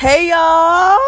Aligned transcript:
Hey 0.00 0.30
y'all, 0.30 0.98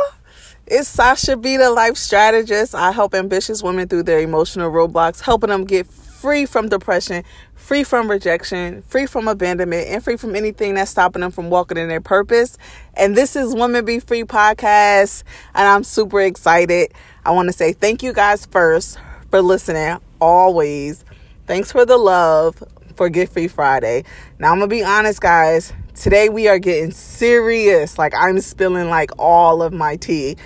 it's 0.66 0.86
Sasha 0.86 1.38
B, 1.38 1.56
the 1.56 1.70
life 1.70 1.96
strategist. 1.96 2.74
I 2.74 2.92
help 2.92 3.14
ambitious 3.14 3.62
women 3.62 3.88
through 3.88 4.02
their 4.02 4.20
emotional 4.20 4.70
roadblocks, 4.70 5.22
helping 5.22 5.48
them 5.48 5.64
get 5.64 5.86
free 5.86 6.44
from 6.44 6.68
depression, 6.68 7.24
free 7.54 7.84
from 7.84 8.10
rejection, 8.10 8.82
free 8.82 9.06
from 9.06 9.28
abandonment, 9.28 9.88
and 9.88 10.04
free 10.04 10.18
from 10.18 10.36
anything 10.36 10.74
that's 10.74 10.90
stopping 10.90 11.22
them 11.22 11.30
from 11.30 11.48
walking 11.48 11.78
in 11.78 11.88
their 11.88 12.02
purpose. 12.02 12.58
And 12.92 13.16
this 13.16 13.34
is 13.34 13.54
Women 13.54 13.82
Be 13.86 13.98
Free 13.98 14.24
podcast, 14.24 15.22
and 15.54 15.66
I'm 15.66 15.84
super 15.84 16.20
excited. 16.20 16.92
I 17.24 17.30
want 17.30 17.48
to 17.48 17.54
say 17.54 17.72
thank 17.72 18.02
you 18.02 18.12
guys 18.12 18.44
first 18.44 18.98
for 19.30 19.40
listening 19.40 19.96
always. 20.20 21.02
Thanks 21.46 21.72
for 21.72 21.86
the 21.86 21.96
love 21.96 22.62
for 22.94 23.08
Get 23.08 23.30
Free 23.30 23.48
Friday. 23.48 24.04
Now, 24.38 24.52
I'm 24.52 24.58
going 24.58 24.68
to 24.68 24.76
be 24.76 24.84
honest, 24.84 25.22
guys. 25.22 25.72
Today 25.94 26.30
we 26.30 26.48
are 26.48 26.58
getting 26.58 26.90
serious. 26.90 27.98
Like, 27.98 28.14
I'm 28.14 28.40
spilling 28.40 28.88
like 28.88 29.10
all 29.18 29.62
of 29.62 29.74
my 29.74 29.96
tea 29.96 30.36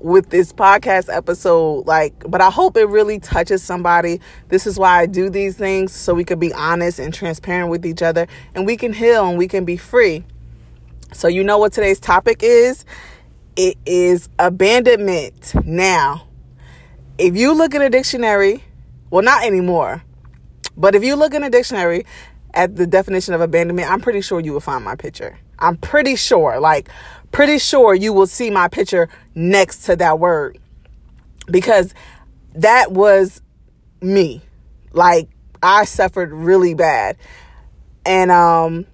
with 0.00 0.28
this 0.30 0.52
podcast 0.52 1.08
episode 1.14 1.86
like 1.86 2.12
but 2.28 2.40
i 2.40 2.50
hope 2.50 2.76
it 2.76 2.86
really 2.86 3.20
touches 3.20 3.62
somebody. 3.62 4.20
This 4.48 4.66
is 4.66 4.76
why 4.76 4.98
i 4.98 5.06
do 5.06 5.30
these 5.30 5.56
things 5.56 5.92
so 5.92 6.12
we 6.12 6.24
can 6.24 6.40
be 6.40 6.52
honest 6.52 6.98
and 6.98 7.14
transparent 7.14 7.70
with 7.70 7.86
each 7.86 8.02
other 8.02 8.26
and 8.52 8.66
we 8.66 8.76
can 8.76 8.92
heal 8.92 9.28
and 9.28 9.38
we 9.38 9.46
can 9.46 9.64
be 9.64 9.76
free. 9.76 10.24
So 11.12 11.28
you 11.28 11.44
know 11.44 11.58
what 11.58 11.72
today's 11.72 12.00
topic 12.00 12.40
is? 12.42 12.84
It 13.54 13.78
is 13.86 14.28
abandonment. 14.40 15.54
Now 15.64 16.26
if 17.16 17.36
you 17.36 17.54
look 17.54 17.74
in 17.74 17.82
a 17.82 17.88
dictionary 17.88 18.64
well 19.08 19.22
not 19.22 19.44
anymore 19.44 20.02
but 20.76 20.96
if 20.96 21.04
you 21.04 21.14
look 21.14 21.32
in 21.32 21.44
a 21.44 21.50
dictionary 21.50 22.04
at 22.54 22.76
the 22.76 22.86
definition 22.86 23.34
of 23.34 23.40
abandonment 23.40 23.90
i'm 23.90 24.00
pretty 24.00 24.20
sure 24.20 24.40
you 24.40 24.52
will 24.52 24.60
find 24.60 24.84
my 24.84 24.94
picture 24.94 25.38
i'm 25.58 25.76
pretty 25.76 26.16
sure 26.16 26.60
like 26.60 26.88
pretty 27.32 27.58
sure 27.58 27.94
you 27.94 28.12
will 28.12 28.26
see 28.26 28.50
my 28.50 28.68
picture 28.68 29.08
next 29.34 29.84
to 29.84 29.96
that 29.96 30.18
word 30.18 30.58
because 31.50 31.94
that 32.54 32.92
was 32.92 33.40
me. 34.00 34.42
Like 34.92 35.28
I 35.62 35.84
suffered 35.84 36.32
really 36.32 36.74
bad. 36.74 37.16
And 38.04 38.30
um 38.30 38.86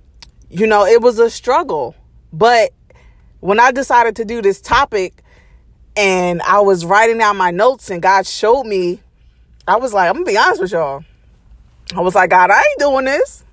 you 0.51 0.67
know, 0.67 0.87
it 0.87 1.03
was 1.03 1.19
a 1.19 1.29
struggle. 1.29 1.95
But 2.33 2.73
when 3.41 3.61
I 3.61 3.71
decided 3.71 4.17
to 4.17 4.25
do 4.25 4.41
this 4.41 4.61
topic 4.61 5.23
and 5.97 6.41
I 6.43 6.61
was 6.61 6.85
writing 6.85 7.19
down 7.19 7.37
my 7.37 7.51
notes 7.51 7.91
and 7.91 8.01
God 8.01 8.27
showed 8.27 8.65
me, 8.65 9.01
I 9.67 9.77
was 9.77 9.93
like, 9.93 10.09
I'm 10.09 10.15
gonna 10.15 10.27
be 10.27 10.39
honest 10.39 10.61
with 10.61 10.73
y'all. 10.73 11.05
I 11.95 12.01
was 12.01 12.15
like, 12.15 12.31
God, 12.31 12.51
I 12.51 12.59
ain't 12.59 12.79
doing 12.79 13.05
this. 13.05 13.45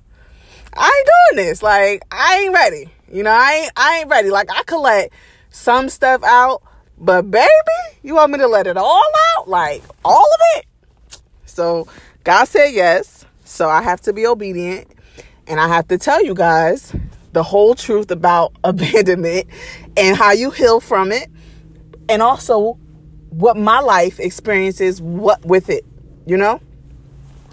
I 0.75 0.85
ain't 0.85 1.37
doing 1.37 1.47
this. 1.47 1.63
Like, 1.63 2.03
I 2.11 2.41
ain't 2.43 2.53
ready. 2.53 2.89
You 3.11 3.23
know, 3.23 3.31
I 3.31 3.51
ain't 3.53 3.71
I 3.77 3.97
ain't 3.99 4.09
ready. 4.09 4.29
Like 4.29 4.49
I 4.51 4.63
could 4.63 4.81
let 4.81 5.11
some 5.49 5.89
stuff 5.89 6.23
out, 6.23 6.63
but 6.97 7.29
baby, 7.29 7.47
you 8.03 8.15
want 8.15 8.31
me 8.31 8.39
to 8.39 8.47
let 8.47 8.67
it 8.67 8.77
all 8.77 9.03
out? 9.37 9.47
Like 9.47 9.83
all 10.03 10.25
of 10.25 10.59
it? 10.59 10.65
So 11.45 11.87
God 12.23 12.45
said 12.45 12.69
yes. 12.69 13.25
So 13.43 13.69
I 13.69 13.81
have 13.83 14.01
to 14.01 14.13
be 14.13 14.25
obedient 14.25 14.87
and 15.47 15.59
I 15.59 15.67
have 15.67 15.87
to 15.89 15.97
tell 15.97 16.23
you 16.23 16.33
guys 16.33 16.93
the 17.31 17.43
whole 17.43 17.75
truth 17.75 18.09
about 18.11 18.53
abandonment 18.63 19.47
and 19.95 20.17
how 20.17 20.31
you 20.31 20.51
heal 20.51 20.79
from 20.79 21.11
it 21.11 21.29
and 22.09 22.21
also 22.21 22.73
what 23.29 23.55
my 23.55 23.79
life 23.79 24.19
experiences 24.19 25.01
what 25.01 25.45
with 25.45 25.69
it, 25.69 25.85
you 26.25 26.37
know? 26.37 26.59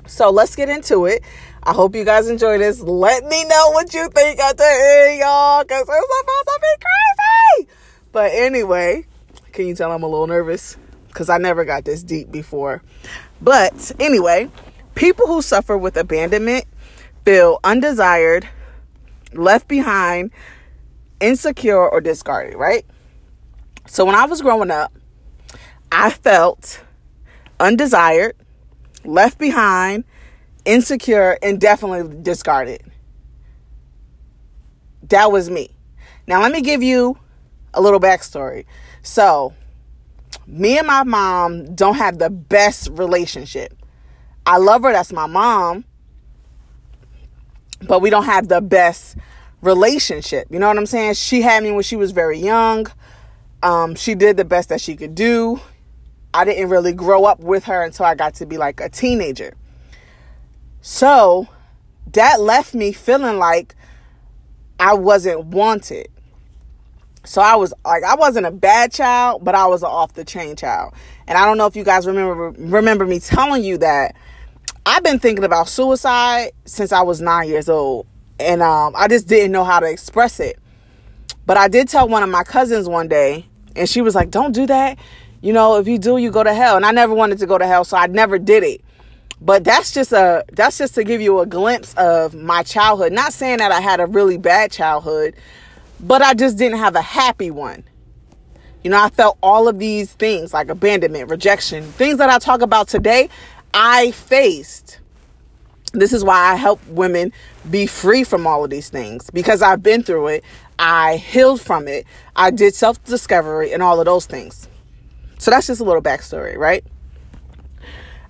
So 0.07 0.31
let's 0.31 0.57
get 0.57 0.69
into 0.69 1.07
it. 1.07 1.23
I 1.65 1.73
hope 1.73 1.95
you 1.95 2.05
guys 2.05 2.29
enjoy 2.29 2.59
this. 2.59 2.81
Let 2.81 3.25
me 3.25 3.45
know 3.45 3.71
what 3.71 3.95
you 3.95 4.09
think 4.09 4.41
at 4.41 4.57
the 4.57 4.65
end, 4.65 5.21
y'all, 5.21 5.63
because 5.63 5.83
it's 5.83 5.89
supposed 5.89 6.49
to 6.49 6.61
be 6.61 6.85
crazy. 6.85 7.69
But 8.11 8.33
anyway, 8.35 9.07
can 9.53 9.69
you 9.69 9.77
tell 9.77 9.93
I'm 9.93 10.03
a 10.03 10.09
little 10.09 10.27
nervous? 10.27 10.77
Because 11.07 11.31
I 11.31 11.39
never 11.39 11.65
got 11.65 11.85
this 11.85 12.03
deep 12.03 12.33
before. 12.33 12.83
But 13.41 13.93
anyway, 14.01 14.51
people 14.97 15.29
who 15.29 15.41
suffer 15.41 15.79
with 15.79 15.97
abandonment 15.97 16.65
feel 17.25 17.61
undesired, 17.63 18.49
left 19.33 19.69
behind, 19.69 20.33
insecure, 21.21 21.89
or 21.89 22.01
discarded, 22.01 22.57
right? 22.57 22.85
So 23.87 24.05
when 24.05 24.17
I 24.17 24.27
was 24.27 24.43
growing 24.43 24.73
up, 24.73 24.93
I 25.93 26.11
felt 26.11 26.83
undesired, 27.61 28.35
left 29.05 29.39
behind, 29.39 30.05
insecure, 30.65 31.39
and 31.43 31.61
definitely 31.61 32.23
discarded. 32.23 32.83
That 35.05 35.33
was 35.33 35.51
me. 35.51 35.71
Now, 36.27 36.41
let 36.41 36.53
me 36.53 36.63
give 36.63 36.83
you 36.83 37.19
a 37.75 37.81
little 37.81 38.01
backstory. 38.01 38.65
So, 39.03 39.53
me 40.47 40.79
and 40.79 40.87
my 40.87 41.03
mom 41.03 41.75
don't 41.75 41.97
have 41.97 42.19
the 42.19 42.31
best 42.31 42.89
relationship. 42.93 43.77
I 44.47 44.59
love 44.59 44.83
her, 44.83 44.93
that's 44.93 45.13
my 45.13 45.27
mom, 45.27 45.85
but 47.87 48.01
we 48.01 48.11
don't 48.11 48.25
have 48.25 48.49
the 48.49 48.61
best 48.61 49.17
relationship. 49.61 50.49
You 50.51 50.59
know 50.59 50.69
what 50.69 50.77
I'm 50.77 50.87
saying? 50.87 51.15
She 51.15 51.43
had 51.43 51.63
me 51.63 51.71
when 51.71 51.83
she 51.83 51.97
was 51.97 52.11
very 52.11 52.39
young. 52.39 52.87
Um, 53.63 53.95
she 53.95 54.15
did 54.15 54.37
the 54.37 54.45
best 54.45 54.69
that 54.71 54.81
she 54.81 54.97
could 54.97 55.15
do. 55.15 55.61
I 56.35 56.45
didn't 56.45 56.71
really 56.71 56.93
grow 56.93 57.25
up 57.25 57.41
with 57.41 57.65
her 57.65 57.83
until 57.83 58.07
I 58.07 58.15
got 58.15 58.35
to 58.37 58.47
be 58.47 58.59
like 58.59 58.81
a 58.81 58.89
teenager. 58.89 59.55
So 60.83 61.47
that 62.13 62.41
left 62.41 62.75
me 62.75 62.93
feeling 62.93 63.39
like 63.39 63.75
I 64.79 64.95
wasn't 64.95 65.47
wanted. 65.47 66.09
So 67.25 67.41
I 67.41 67.55
was 67.55 67.73
like 67.85 68.03
I 68.03 68.17
wasn't 68.17 68.47
a 68.47 68.51
bad 68.51 68.93
child, 68.93 69.45
but 69.45 69.55
I 69.55 69.67
was 69.67 69.83
an 69.83 69.89
off 69.89 70.13
the 70.13 70.25
chain 70.25 70.57
child. 70.57 70.93
And 71.29 71.39
I 71.39 71.47
don't 71.47 71.57
know 71.57 71.67
if 71.67 71.77
you 71.77 71.85
guys 71.85 72.05
remember 72.07 72.51
remember 72.51 73.07
me 73.07 73.21
telling 73.21 73.63
you 73.63 73.79
that 73.79 74.17
I've 74.85 75.05
been 75.05 75.21
thinking 75.21 75.45
about 75.45 75.69
suicide 75.69 76.51
since 76.65 76.91
I 76.91 77.03
was 77.03 77.21
9 77.21 77.49
years 77.49 77.69
old. 77.69 78.07
And 78.41 78.61
um, 78.61 78.95
I 78.97 79.07
just 79.07 79.29
didn't 79.29 79.53
know 79.53 79.63
how 79.63 79.79
to 79.79 79.89
express 79.89 80.41
it. 80.41 80.59
But 81.47 81.57
I 81.57 81.69
did 81.69 81.89
tell 81.89 82.09
one 82.09 82.25
of 82.25 82.29
my 82.29 82.43
cousins 82.43 82.89
one 82.89 83.07
day, 83.07 83.47
and 83.77 83.89
she 83.89 84.01
was 84.01 84.15
like, 84.15 84.31
"Don't 84.31 84.53
do 84.53 84.67
that. 84.67 84.99
You 85.41 85.53
know, 85.53 85.77
if 85.77 85.87
you 85.87 85.99
do, 85.99 86.17
you 86.17 86.31
go 86.31 86.43
to 86.43 86.55
hell." 86.55 86.77
And 86.77 86.85
I 86.85 86.91
never 86.91 87.15
wanted 87.15 87.39
to 87.39 87.47
go 87.47 87.59
to 87.59 87.67
hell, 87.67 87.85
so 87.85 87.97
I 87.97 88.07
never 88.09 88.39
did 88.39 88.65
it 88.65 88.81
but 89.45 89.65
that's 89.65 89.93
just 89.93 90.13
a 90.13 90.45
that's 90.53 90.79
just 90.79 90.95
to 90.95 91.03
give 91.03 91.21
you 91.21 91.41
a 91.41 91.47
glimpse 91.47 91.95
of 91.95 92.33
my 92.33 92.63
childhood. 92.63 93.13
Not 93.13 93.33
saying 93.33 93.59
that 93.59 93.73
i 93.73 93.81
had 93.81 94.01
a 94.01 94.07
really 94.07 94.39
bad 94.39 94.71
childhood 94.71 95.35
but 95.99 96.23
i 96.23 96.33
just 96.33 96.57
didn't 96.57 96.79
have 96.79 96.95
a 96.95 97.03
happy 97.03 97.51
one. 97.51 97.83
You 98.85 98.91
know 98.91 99.03
i 99.03 99.09
felt 99.11 99.39
all 99.43 99.69
of 99.69 99.79
these 99.79 100.13
things 100.13 100.55
like 100.55 100.69
abandonment 100.69 101.29
rejection 101.29 101.85
things 101.85 102.19
that 102.19 102.31
i 102.31 102.39
talk 102.39 102.63
about 102.63 102.89
today 102.89 103.29
i 103.75 104.13
faced. 104.13 105.01
This 105.93 106.13
is 106.13 106.25
why 106.25 106.53
i 106.53 106.55
help 106.55 106.81
women 106.87 107.33
be 107.69 107.87
free 107.87 108.23
from 108.25 108.47
all 108.47 108.63
of 108.63 108.71
these 108.71 108.91
things 108.91 109.29
because 109.31 109.61
i've 109.61 109.83
been 109.83 110.05
through 110.05 110.29
it. 110.29 110.45
I 110.79 111.17
healed 111.17 111.61
from 111.61 111.87
it. 111.87 112.07
I 112.35 112.51
did 112.51 112.75
self-discovery 112.75 113.73
and 113.73 113.83
all 113.83 114.01
of 114.01 114.07
those 114.07 114.27
things. 114.27 114.69
So 115.39 115.51
that's 115.51 115.67
just 115.67 115.81
a 115.81 115.85
little 115.85 116.03
backstory 116.03 116.57
right? 116.57 116.85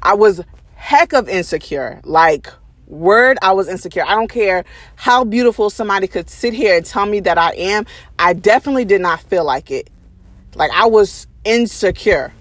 I 0.02 0.14
was 0.14 0.42
heck 0.82 1.12
of 1.12 1.28
insecure. 1.28 2.00
Like, 2.02 2.48
word, 2.88 3.38
I 3.40 3.52
was 3.52 3.68
insecure. 3.68 4.04
I 4.04 4.16
don't 4.16 4.28
care 4.28 4.64
how 4.96 5.22
beautiful 5.22 5.70
somebody 5.70 6.08
could 6.08 6.28
sit 6.28 6.52
here 6.52 6.76
and 6.76 6.84
tell 6.84 7.06
me 7.06 7.20
that 7.20 7.38
I 7.38 7.54
am. 7.54 7.86
I 8.18 8.32
definitely 8.32 8.84
did 8.84 9.00
not 9.00 9.20
feel 9.20 9.44
like 9.44 9.70
it. 9.70 9.88
Like, 10.56 10.72
I 10.72 10.86
was 10.86 11.28
insecure. 11.44 12.32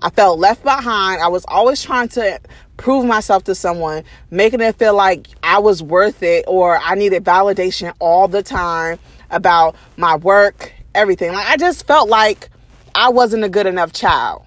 I 0.00 0.10
felt 0.10 0.38
left 0.38 0.62
behind. 0.62 1.20
I 1.20 1.26
was 1.26 1.44
always 1.48 1.82
trying 1.82 2.08
to 2.10 2.40
prove 2.76 3.04
myself 3.04 3.42
to 3.44 3.56
someone, 3.56 4.04
making 4.30 4.60
it 4.60 4.76
feel 4.76 4.94
like 4.94 5.26
I 5.42 5.58
was 5.58 5.82
worth 5.82 6.22
it 6.22 6.44
or 6.46 6.78
I 6.78 6.94
needed 6.94 7.24
validation 7.24 7.92
all 7.98 8.28
the 8.28 8.44
time 8.44 9.00
about 9.30 9.74
my 9.96 10.14
work, 10.14 10.72
everything. 10.94 11.32
Like, 11.32 11.48
I 11.48 11.56
just 11.56 11.88
felt 11.88 12.08
like 12.08 12.50
I 12.94 13.08
wasn't 13.08 13.42
a 13.42 13.48
good 13.48 13.66
enough 13.66 13.92
child. 13.92 14.46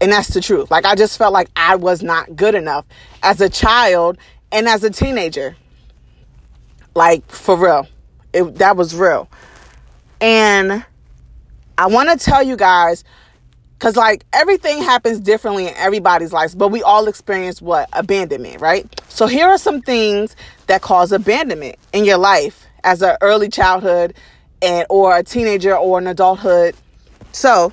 And 0.00 0.12
that's 0.12 0.28
the 0.28 0.40
truth. 0.40 0.70
Like, 0.70 0.84
I 0.84 0.94
just 0.94 1.18
felt 1.18 1.32
like 1.32 1.48
I 1.56 1.76
was 1.76 2.02
not 2.02 2.36
good 2.36 2.54
enough 2.54 2.84
as 3.22 3.40
a 3.40 3.48
child 3.48 4.18
and 4.52 4.68
as 4.68 4.84
a 4.84 4.90
teenager. 4.90 5.56
Like, 6.94 7.28
for 7.30 7.56
real. 7.56 7.88
It, 8.32 8.56
that 8.56 8.76
was 8.76 8.94
real. 8.94 9.28
And 10.20 10.84
I 11.76 11.86
want 11.86 12.10
to 12.10 12.24
tell 12.24 12.42
you 12.42 12.56
guys, 12.56 13.04
because, 13.78 13.96
like, 13.96 14.24
everything 14.32 14.82
happens 14.82 15.20
differently 15.20 15.68
in 15.68 15.74
everybody's 15.76 16.32
lives, 16.32 16.54
but 16.54 16.68
we 16.68 16.82
all 16.82 17.06
experience 17.06 17.62
what? 17.62 17.88
Abandonment, 17.92 18.60
right? 18.60 18.86
So, 19.08 19.26
here 19.26 19.46
are 19.46 19.58
some 19.58 19.80
things 19.82 20.34
that 20.66 20.82
cause 20.82 21.12
abandonment 21.12 21.76
in 21.92 22.04
your 22.04 22.18
life 22.18 22.66
as 22.82 23.02
an 23.02 23.16
early 23.20 23.48
childhood 23.48 24.14
and 24.60 24.86
or 24.90 25.16
a 25.16 25.22
teenager 25.22 25.76
or 25.76 25.98
an 25.98 26.08
adulthood. 26.08 26.74
So, 27.32 27.72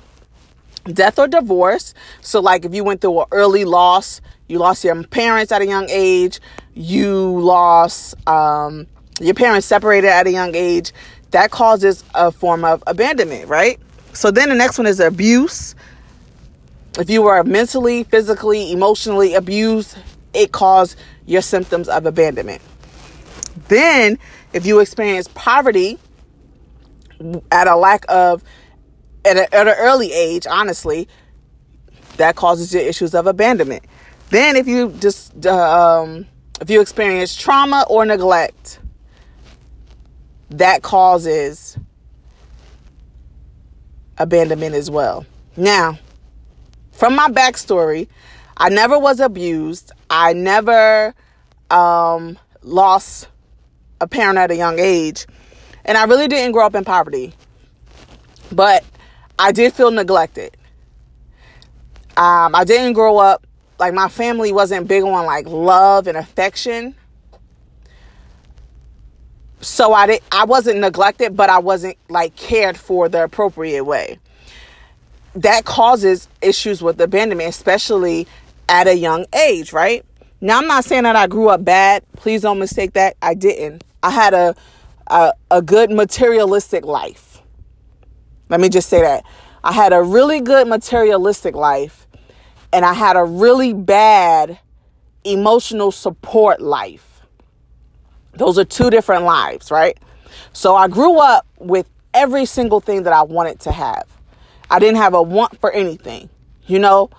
death 0.92 1.18
or 1.18 1.28
divorce. 1.28 1.94
So, 2.20 2.40
like 2.40 2.64
if 2.64 2.74
you 2.74 2.84
went 2.84 3.00
through 3.00 3.20
an 3.20 3.26
early 3.32 3.64
loss, 3.64 4.20
you 4.48 4.58
lost 4.58 4.84
your 4.84 5.02
parents 5.04 5.52
at 5.52 5.62
a 5.62 5.66
young 5.66 5.86
age, 5.88 6.40
you 6.74 7.40
lost 7.40 8.14
um, 8.28 8.86
your 9.20 9.34
parents 9.34 9.66
separated 9.66 10.08
at 10.08 10.26
a 10.26 10.30
young 10.30 10.54
age. 10.54 10.92
that 11.30 11.50
causes 11.50 12.04
a 12.14 12.30
form 12.30 12.64
of 12.64 12.82
abandonment, 12.86 13.48
right? 13.48 13.78
So 14.12 14.30
then 14.30 14.48
the 14.48 14.54
next 14.54 14.78
one 14.78 14.86
is 14.86 15.00
abuse. 15.00 15.74
If 16.98 17.10
you 17.10 17.22
were 17.22 17.42
mentally, 17.44 18.04
physically, 18.04 18.72
emotionally 18.72 19.34
abused, 19.34 19.98
it 20.32 20.52
caused 20.52 20.96
your 21.26 21.42
symptoms 21.42 21.88
of 21.88 22.06
abandonment. 22.06 22.62
Then, 23.68 24.18
if 24.52 24.64
you 24.64 24.80
experience 24.80 25.28
poverty 25.34 25.98
at 27.50 27.68
a 27.68 27.76
lack 27.76 28.04
of, 28.08 28.42
at, 29.26 29.36
a, 29.36 29.54
at 29.54 29.68
an 29.68 29.74
early 29.78 30.12
age, 30.12 30.46
honestly, 30.46 31.08
that 32.16 32.36
causes 32.36 32.72
your 32.72 32.82
issues 32.82 33.14
of 33.14 33.26
abandonment. 33.26 33.84
Then, 34.30 34.56
if 34.56 34.66
you 34.66 34.90
just, 34.92 35.46
uh, 35.46 36.00
um, 36.00 36.26
if 36.60 36.70
you 36.70 36.80
experience 36.80 37.34
trauma 37.36 37.84
or 37.88 38.04
neglect, 38.06 38.80
that 40.50 40.82
causes 40.82 41.76
abandonment 44.18 44.74
as 44.74 44.90
well. 44.90 45.26
Now, 45.56 45.98
from 46.92 47.14
my 47.14 47.28
backstory, 47.28 48.08
I 48.56 48.70
never 48.70 48.98
was 48.98 49.20
abused. 49.20 49.92
I 50.08 50.32
never 50.32 51.14
um, 51.70 52.38
lost 52.62 53.28
a 54.00 54.06
parent 54.06 54.38
at 54.38 54.50
a 54.50 54.56
young 54.56 54.78
age. 54.78 55.26
And 55.84 55.98
I 55.98 56.04
really 56.04 56.26
didn't 56.26 56.52
grow 56.52 56.66
up 56.66 56.74
in 56.74 56.84
poverty. 56.84 57.34
But 58.50 58.84
I 59.38 59.52
did 59.52 59.72
feel 59.72 59.90
neglected. 59.90 60.56
Um, 62.16 62.54
I 62.54 62.64
didn't 62.64 62.94
grow 62.94 63.18
up, 63.18 63.46
like, 63.78 63.92
my 63.92 64.08
family 64.08 64.52
wasn't 64.52 64.88
big 64.88 65.02
on, 65.02 65.26
like, 65.26 65.46
love 65.46 66.06
and 66.06 66.16
affection. 66.16 66.94
So 69.60 69.92
I 69.92 70.06
did 70.06 70.22
I 70.30 70.44
wasn't 70.44 70.78
neglected, 70.78 71.36
but 71.36 71.50
I 71.50 71.58
wasn't 71.58 71.96
like 72.08 72.36
cared 72.36 72.76
for 72.76 73.08
the 73.08 73.24
appropriate 73.24 73.84
way. 73.84 74.18
That 75.34 75.64
causes 75.64 76.28
issues 76.40 76.82
with 76.82 77.00
abandonment, 77.00 77.50
especially 77.50 78.28
at 78.68 78.86
a 78.86 78.94
young 78.94 79.26
age, 79.34 79.72
right? 79.72 80.04
Now 80.40 80.58
I'm 80.58 80.66
not 80.68 80.84
saying 80.84 81.02
that 81.02 81.16
I 81.16 81.26
grew 81.26 81.48
up 81.48 81.64
bad. 81.64 82.04
Please 82.16 82.42
don't 82.42 82.58
mistake 82.58 82.92
that. 82.92 83.16
I 83.22 83.34
didn't. 83.34 83.82
I 84.02 84.10
had 84.10 84.34
a 84.34 84.54
a, 85.08 85.32
a 85.50 85.62
good 85.62 85.90
materialistic 85.90 86.84
life. 86.84 87.35
Let 88.48 88.60
me 88.60 88.68
just 88.68 88.88
say 88.88 89.02
that. 89.02 89.24
I 89.64 89.72
had 89.72 89.92
a 89.92 90.02
really 90.02 90.40
good 90.40 90.68
materialistic 90.68 91.54
life 91.54 92.06
and 92.72 92.84
I 92.84 92.92
had 92.92 93.16
a 93.16 93.24
really 93.24 93.72
bad 93.72 94.58
emotional 95.24 95.90
support 95.90 96.60
life. 96.60 97.22
Those 98.34 98.58
are 98.58 98.64
two 98.64 98.90
different 98.90 99.24
lives, 99.24 99.70
right? 99.70 99.98
So 100.52 100.76
I 100.76 100.88
grew 100.88 101.18
up 101.18 101.46
with 101.58 101.88
every 102.14 102.44
single 102.44 102.80
thing 102.80 103.02
that 103.04 103.12
I 103.12 103.22
wanted 103.22 103.60
to 103.60 103.72
have. 103.72 104.06
I 104.70 104.78
didn't 104.78 104.96
have 104.96 105.14
a 105.14 105.22
want 105.22 105.58
for 105.60 105.70
anything, 105.72 106.28
you 106.66 106.78
know? 106.78 107.10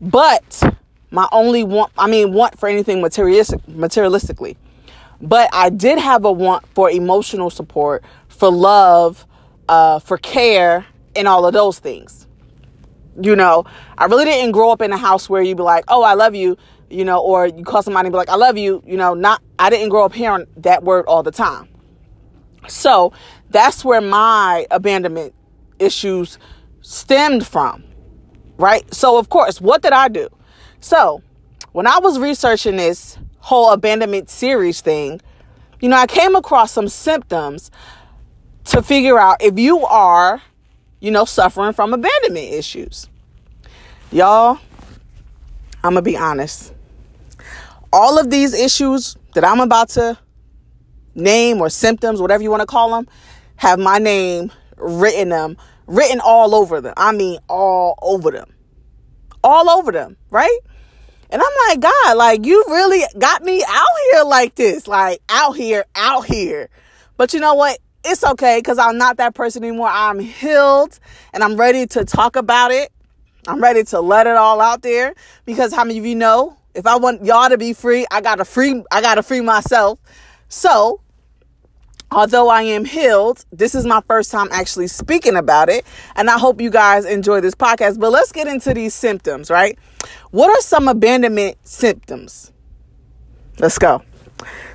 But 0.00 0.62
my 1.10 1.28
only 1.32 1.64
want, 1.64 1.92
I 1.98 2.08
mean, 2.08 2.32
want 2.32 2.58
for 2.58 2.68
anything 2.68 3.00
materialistic, 3.00 3.60
materialistically. 3.66 4.56
But 5.20 5.50
I 5.52 5.70
did 5.70 5.98
have 5.98 6.24
a 6.24 6.32
want 6.32 6.66
for 6.68 6.90
emotional 6.90 7.50
support, 7.50 8.04
for 8.28 8.50
love, 8.50 9.26
uh, 9.68 9.98
for 9.98 10.18
care, 10.18 10.86
and 11.16 11.28
all 11.28 11.46
of 11.46 11.52
those 11.52 11.78
things. 11.78 12.26
You 13.20 13.34
know, 13.34 13.64
I 13.96 14.06
really 14.06 14.24
didn't 14.24 14.52
grow 14.52 14.70
up 14.70 14.80
in 14.80 14.92
a 14.92 14.96
house 14.96 15.28
where 15.28 15.42
you'd 15.42 15.56
be 15.56 15.62
like, 15.62 15.84
oh, 15.88 16.02
I 16.02 16.14
love 16.14 16.34
you, 16.34 16.56
you 16.88 17.04
know, 17.04 17.18
or 17.20 17.46
you 17.46 17.64
call 17.64 17.82
somebody 17.82 18.06
and 18.06 18.12
be 18.12 18.16
like, 18.16 18.28
I 18.28 18.36
love 18.36 18.56
you, 18.56 18.82
you 18.86 18.96
know, 18.96 19.14
not, 19.14 19.42
I 19.58 19.70
didn't 19.70 19.88
grow 19.88 20.04
up 20.04 20.12
hearing 20.12 20.46
that 20.58 20.84
word 20.84 21.04
all 21.06 21.22
the 21.22 21.32
time. 21.32 21.68
So 22.68 23.12
that's 23.50 23.84
where 23.84 24.00
my 24.00 24.66
abandonment 24.70 25.34
issues 25.78 26.38
stemmed 26.80 27.46
from, 27.46 27.82
right? 28.56 28.92
So, 28.94 29.18
of 29.18 29.28
course, 29.28 29.60
what 29.60 29.82
did 29.82 29.92
I 29.92 30.08
do? 30.08 30.28
So, 30.80 31.22
when 31.72 31.86
I 31.86 31.98
was 31.98 32.18
researching 32.18 32.76
this 32.76 33.18
whole 33.38 33.70
abandonment 33.72 34.30
series 34.30 34.80
thing, 34.80 35.20
you 35.80 35.88
know, 35.88 35.96
I 35.96 36.06
came 36.06 36.34
across 36.34 36.72
some 36.72 36.88
symptoms 36.88 37.70
to 38.68 38.82
figure 38.82 39.18
out 39.18 39.42
if 39.42 39.58
you 39.58 39.84
are, 39.86 40.42
you 41.00 41.10
know, 41.10 41.24
suffering 41.24 41.72
from 41.72 41.92
abandonment 41.92 42.52
issues. 42.52 43.08
Y'all, 44.10 44.58
I'm 45.82 45.92
going 45.92 45.96
to 45.96 46.02
be 46.02 46.16
honest. 46.16 46.72
All 47.92 48.18
of 48.18 48.30
these 48.30 48.54
issues 48.54 49.16
that 49.34 49.44
I'm 49.44 49.60
about 49.60 49.90
to 49.90 50.18
name 51.14 51.60
or 51.60 51.70
symptoms, 51.70 52.20
whatever 52.20 52.42
you 52.42 52.50
want 52.50 52.60
to 52.60 52.66
call 52.66 52.90
them, 52.90 53.08
have 53.56 53.78
my 53.78 53.98
name 53.98 54.52
written 54.76 55.30
them, 55.30 55.56
written 55.86 56.20
all 56.20 56.54
over 56.54 56.80
them. 56.80 56.94
I 56.96 57.12
mean, 57.12 57.38
all 57.48 57.98
over 58.02 58.30
them. 58.30 58.52
All 59.42 59.70
over 59.70 59.92
them, 59.92 60.16
right? 60.30 60.58
And 61.30 61.42
I'm 61.42 61.68
like, 61.68 61.80
God, 61.80 62.16
like, 62.16 62.46
you 62.46 62.64
really 62.68 63.02
got 63.18 63.42
me 63.42 63.62
out 63.66 63.86
here 64.12 64.24
like 64.24 64.54
this, 64.54 64.88
like, 64.88 65.20
out 65.28 65.56
here, 65.56 65.84
out 65.94 66.24
here. 66.24 66.70
But 67.16 67.34
you 67.34 67.40
know 67.40 67.54
what? 67.54 67.78
It's 68.10 68.24
okay 68.24 68.58
because 68.58 68.78
I'm 68.78 68.96
not 68.96 69.18
that 69.18 69.34
person 69.34 69.62
anymore. 69.62 69.90
I'm 69.90 70.18
healed 70.18 70.98
and 71.34 71.44
I'm 71.44 71.56
ready 71.56 71.86
to 71.88 72.06
talk 72.06 72.36
about 72.36 72.70
it. 72.70 72.90
I'm 73.46 73.62
ready 73.62 73.84
to 73.84 74.00
let 74.00 74.26
it 74.26 74.34
all 74.34 74.62
out 74.62 74.80
there 74.80 75.14
because 75.44 75.74
how 75.74 75.84
many 75.84 75.98
of 75.98 76.06
you 76.06 76.14
know 76.14 76.56
if 76.74 76.86
I 76.86 76.96
want 76.96 77.24
y'all 77.24 77.48
to 77.48 77.58
be 77.58 77.72
free, 77.72 78.06
I 78.10 78.20
gotta 78.20 78.44
free, 78.44 78.84
I 78.90 79.00
gotta 79.00 79.22
free 79.22 79.40
myself. 79.40 79.98
So 80.48 81.00
although 82.10 82.48
I 82.48 82.62
am 82.62 82.84
healed, 82.84 83.44
this 83.52 83.74
is 83.74 83.84
my 83.84 84.00
first 84.06 84.30
time 84.30 84.48
actually 84.52 84.86
speaking 84.86 85.36
about 85.36 85.68
it. 85.68 85.84
And 86.16 86.30
I 86.30 86.38
hope 86.38 86.60
you 86.60 86.70
guys 86.70 87.04
enjoy 87.04 87.40
this 87.40 87.54
podcast. 87.54 87.98
But 87.98 88.12
let's 88.12 88.32
get 88.32 88.46
into 88.46 88.72
these 88.72 88.94
symptoms, 88.94 89.50
right? 89.50 89.78
What 90.30 90.48
are 90.50 90.62
some 90.62 90.88
abandonment 90.88 91.58
symptoms? 91.64 92.52
Let's 93.58 93.76
go. 93.76 94.02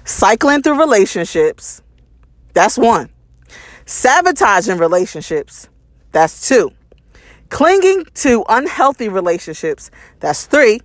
Cycling 0.03 0.62
through 0.62 0.79
relationships. 0.79 1.81
That's 2.53 2.77
one. 2.77 3.12
Sabotaging 3.85 4.77
relationships. 4.77 5.69
That's 6.12 6.47
two. 6.47 6.71
Clinging 7.50 8.06
to 8.15 8.44
unhealthy 8.50 9.09
relationships. 9.09 9.91
That's 10.19 10.45
three. 10.45 10.81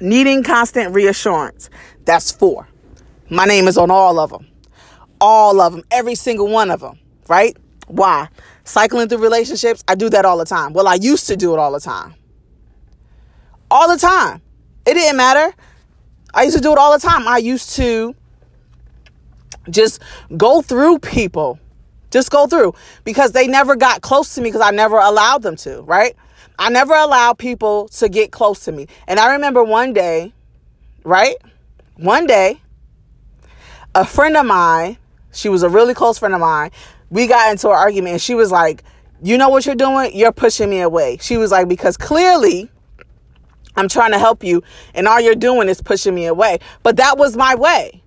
Needing 0.00 0.42
constant 0.42 0.94
reassurance. 0.94 1.70
That's 2.04 2.30
four. 2.32 2.68
My 3.28 3.44
name 3.44 3.68
is 3.68 3.78
on 3.78 3.90
all 3.90 4.18
of 4.18 4.30
them 4.30 4.50
all 5.20 5.60
of 5.60 5.72
them, 5.72 5.84
every 5.90 6.14
single 6.14 6.48
one 6.48 6.70
of 6.70 6.80
them, 6.80 6.98
right? 7.28 7.56
Why? 7.86 8.28
Cycling 8.64 9.08
through 9.08 9.18
relationships, 9.18 9.84
I 9.86 9.94
do 9.94 10.08
that 10.10 10.24
all 10.24 10.38
the 10.38 10.44
time. 10.44 10.72
Well, 10.72 10.88
I 10.88 10.94
used 10.94 11.26
to 11.26 11.36
do 11.36 11.52
it 11.52 11.58
all 11.58 11.72
the 11.72 11.80
time. 11.80 12.14
All 13.70 13.88
the 13.88 13.98
time. 13.98 14.40
It 14.86 14.94
didn't 14.94 15.16
matter. 15.16 15.54
I 16.32 16.44
used 16.44 16.56
to 16.56 16.62
do 16.62 16.72
it 16.72 16.78
all 16.78 16.92
the 16.92 17.06
time. 17.06 17.28
I 17.28 17.38
used 17.38 17.76
to 17.76 18.14
just 19.68 20.00
go 20.36 20.62
through 20.62 21.00
people. 21.00 21.58
Just 22.10 22.30
go 22.30 22.46
through 22.46 22.74
because 23.04 23.32
they 23.32 23.46
never 23.46 23.76
got 23.76 24.00
close 24.00 24.34
to 24.34 24.40
me 24.40 24.48
because 24.48 24.62
I 24.62 24.70
never 24.70 24.98
allowed 24.98 25.42
them 25.42 25.56
to, 25.56 25.82
right? 25.82 26.16
I 26.58 26.68
never 26.70 26.94
allowed 26.94 27.38
people 27.38 27.88
to 27.88 28.08
get 28.08 28.32
close 28.32 28.64
to 28.64 28.72
me. 28.72 28.88
And 29.06 29.18
I 29.18 29.34
remember 29.34 29.62
one 29.62 29.92
day, 29.92 30.32
right? 31.04 31.36
One 31.96 32.26
day, 32.26 32.60
a 33.94 34.04
friend 34.04 34.36
of 34.36 34.46
mine 34.46 34.98
she 35.32 35.48
was 35.48 35.62
a 35.62 35.68
really 35.68 35.94
close 35.94 36.18
friend 36.18 36.34
of 36.34 36.40
mine. 36.40 36.70
We 37.08 37.26
got 37.26 37.50
into 37.50 37.68
an 37.68 37.76
argument 37.76 38.12
and 38.12 38.22
she 38.22 38.34
was 38.34 38.50
like, 38.50 38.82
You 39.22 39.38
know 39.38 39.48
what 39.48 39.66
you're 39.66 39.74
doing? 39.74 40.14
You're 40.14 40.32
pushing 40.32 40.70
me 40.70 40.80
away. 40.80 41.18
She 41.20 41.36
was 41.36 41.50
like, 41.50 41.68
Because 41.68 41.96
clearly 41.96 42.70
I'm 43.76 43.88
trying 43.88 44.12
to 44.12 44.18
help 44.18 44.42
you 44.44 44.62
and 44.94 45.06
all 45.06 45.20
you're 45.20 45.34
doing 45.34 45.68
is 45.68 45.80
pushing 45.80 46.14
me 46.14 46.26
away. 46.26 46.58
But 46.82 46.96
that 46.96 47.18
was 47.18 47.36
my 47.36 47.54
way. 47.54 48.02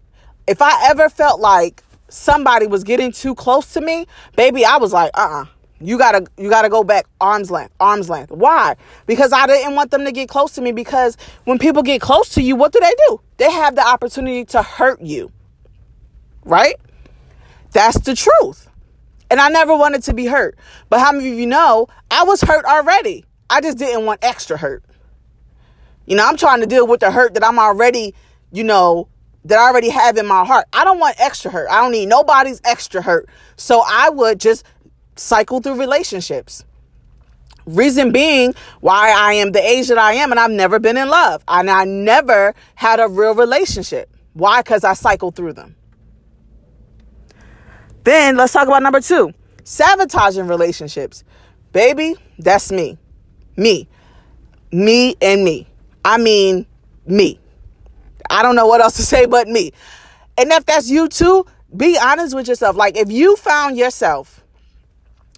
If 0.47 0.61
I 0.61 0.89
ever 0.89 1.09
felt 1.09 1.39
like 1.39 1.82
somebody 2.13 2.67
was 2.67 2.83
getting 2.83 3.11
too 3.11 3.35
close 3.35 3.73
to 3.73 3.81
me, 3.81 4.05
baby, 4.35 4.65
I 4.65 4.77
was 4.77 4.93
like, 4.93 5.11
uh 5.13 5.21
uh-uh. 5.21 5.41
uh 5.41 5.45
you 5.81 5.97
gotta 5.97 6.25
you 6.37 6.49
gotta 6.49 6.69
go 6.69 6.81
back 6.81 7.07
arm's 7.19 7.51
length 7.51 7.73
arm's 7.77 8.09
length 8.09 8.31
why 8.31 8.73
because 9.05 9.33
i 9.33 9.45
didn't 9.47 9.75
want 9.75 9.91
them 9.91 10.05
to 10.05 10.13
get 10.13 10.29
close 10.29 10.53
to 10.53 10.61
me 10.61 10.71
because 10.71 11.17
when 11.43 11.59
people 11.59 11.83
get 11.83 11.99
close 11.99 12.29
to 12.29 12.41
you 12.41 12.55
what 12.55 12.71
do 12.71 12.79
they 12.79 12.93
do 13.07 13.19
they 13.35 13.51
have 13.51 13.75
the 13.75 13.85
opportunity 13.85 14.45
to 14.45 14.61
hurt 14.61 15.01
you 15.01 15.29
right 16.45 16.75
that's 17.73 17.99
the 17.99 18.15
truth. 18.15 18.69
And 19.29 19.39
I 19.41 19.49
never 19.49 19.75
wanted 19.75 20.03
to 20.03 20.13
be 20.13 20.27
hurt. 20.27 20.57
But 20.89 20.99
how 20.99 21.11
many 21.11 21.31
of 21.31 21.37
you 21.37 21.47
know 21.47 21.87
I 22.09 22.23
was 22.23 22.41
hurt 22.41 22.65
already? 22.65 23.25
I 23.49 23.61
just 23.61 23.79
didn't 23.79 24.05
want 24.05 24.23
extra 24.23 24.57
hurt. 24.57 24.83
You 26.05 26.15
know, 26.15 26.25
I'm 26.25 26.37
trying 26.37 26.61
to 26.61 26.67
deal 26.67 26.85
with 26.85 26.99
the 26.99 27.11
hurt 27.11 27.33
that 27.33 27.43
I'm 27.43 27.57
already, 27.57 28.13
you 28.51 28.63
know, 28.63 29.07
that 29.45 29.59
I 29.59 29.69
already 29.69 29.89
have 29.89 30.17
in 30.17 30.25
my 30.25 30.45
heart. 30.45 30.65
I 30.73 30.83
don't 30.83 30.99
want 30.99 31.15
extra 31.19 31.51
hurt. 31.51 31.67
I 31.69 31.81
don't 31.81 31.91
need 31.91 32.07
nobody's 32.07 32.61
extra 32.63 33.01
hurt. 33.01 33.27
So 33.55 33.83
I 33.85 34.09
would 34.09 34.39
just 34.39 34.65
cycle 35.15 35.61
through 35.61 35.79
relationships. 35.79 36.63
Reason 37.65 38.11
being 38.11 38.55
why 38.81 39.11
I 39.11 39.33
am 39.33 39.51
the 39.51 39.65
age 39.65 39.87
that 39.87 39.97
I 39.97 40.13
am 40.15 40.31
and 40.31 40.39
I've 40.39 40.51
never 40.51 40.79
been 40.79 40.97
in 40.97 41.09
love. 41.09 41.43
And 41.47 41.69
I 41.69 41.85
never 41.85 42.53
had 42.75 42.99
a 42.99 43.07
real 43.07 43.35
relationship. 43.35 44.09
Why? 44.33 44.61
Because 44.61 44.83
I 44.83 44.93
cycled 44.93 45.35
through 45.35 45.53
them. 45.53 45.75
Then 48.03 48.35
let's 48.35 48.51
talk 48.51 48.67
about 48.67 48.83
number 48.83 48.99
two 48.99 49.33
sabotaging 49.63 50.47
relationships. 50.47 51.23
Baby, 51.71 52.15
that's 52.37 52.71
me. 52.71 52.97
Me. 53.55 53.87
Me 54.71 55.15
and 55.21 55.43
me. 55.43 55.67
I 56.03 56.17
mean, 56.17 56.65
me. 57.05 57.39
I 58.33 58.41
don't 58.41 58.55
know 58.55 58.65
what 58.65 58.81
else 58.81 58.95
to 58.95 59.03
say 59.13 59.25
but 59.25 59.47
me. 59.47 59.71
And 60.37 60.51
if 60.51 60.65
that's 60.65 60.89
you 60.89 61.07
too, 61.07 61.45
be 61.75 61.97
honest 62.01 62.35
with 62.35 62.47
yourself. 62.47 62.75
Like 62.75 62.97
if 62.97 63.11
you 63.11 63.35
found 63.35 63.77
yourself 63.77 64.43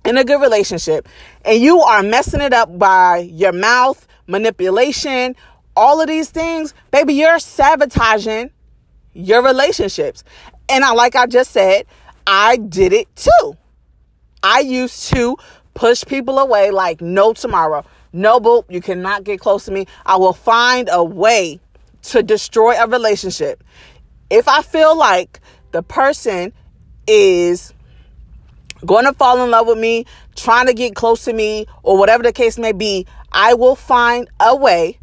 in 0.05 0.17
a 0.17 0.23
good 0.23 0.41
relationship 0.41 1.07
and 1.43 1.61
you 1.61 1.81
are 1.81 2.01
messing 2.01 2.41
it 2.41 2.53
up 2.53 2.77
by 2.79 3.17
your 3.17 3.51
mouth, 3.51 4.07
manipulation, 4.27 5.35
all 5.75 6.01
of 6.01 6.07
these 6.07 6.29
things, 6.29 6.73
baby, 6.91 7.13
you're 7.15 7.39
sabotaging 7.39 8.51
your 9.13 9.43
relationships. 9.43 10.23
And 10.69 10.83
I 10.83 10.93
like 10.93 11.15
I 11.15 11.25
just 11.25 11.51
said, 11.51 11.85
I 12.25 12.57
did 12.57 12.93
it 12.93 13.13
too. 13.15 13.57
I 14.41 14.59
used 14.59 15.11
to 15.13 15.37
push 15.73 16.05
people 16.05 16.39
away 16.39 16.71
like 16.71 17.01
no 17.01 17.33
tomorrow. 17.33 17.83
No, 18.13 18.39
boop, 18.39 18.63
you 18.69 18.79
cannot 18.79 19.25
get 19.25 19.41
close 19.41 19.65
to 19.65 19.71
me. 19.71 19.85
I 20.05 20.15
will 20.15 20.33
find 20.33 20.87
a 20.89 21.03
way 21.03 21.59
to 22.09 22.23
destroy 22.23 22.73
a 22.73 22.87
relationship. 22.87 23.63
If 24.29 24.47
I 24.47 24.61
feel 24.61 24.97
like 24.97 25.39
the 25.71 25.83
person 25.83 26.53
is 27.07 27.73
going 28.85 29.05
to 29.05 29.13
fall 29.13 29.43
in 29.43 29.51
love 29.51 29.67
with 29.67 29.77
me, 29.77 30.05
trying 30.35 30.67
to 30.67 30.73
get 30.73 30.95
close 30.95 31.25
to 31.25 31.33
me, 31.33 31.65
or 31.83 31.97
whatever 31.97 32.23
the 32.23 32.33
case 32.33 32.57
may 32.57 32.71
be, 32.71 33.05
I 33.31 33.53
will 33.53 33.75
find 33.75 34.29
a 34.39 34.55
way 34.55 34.99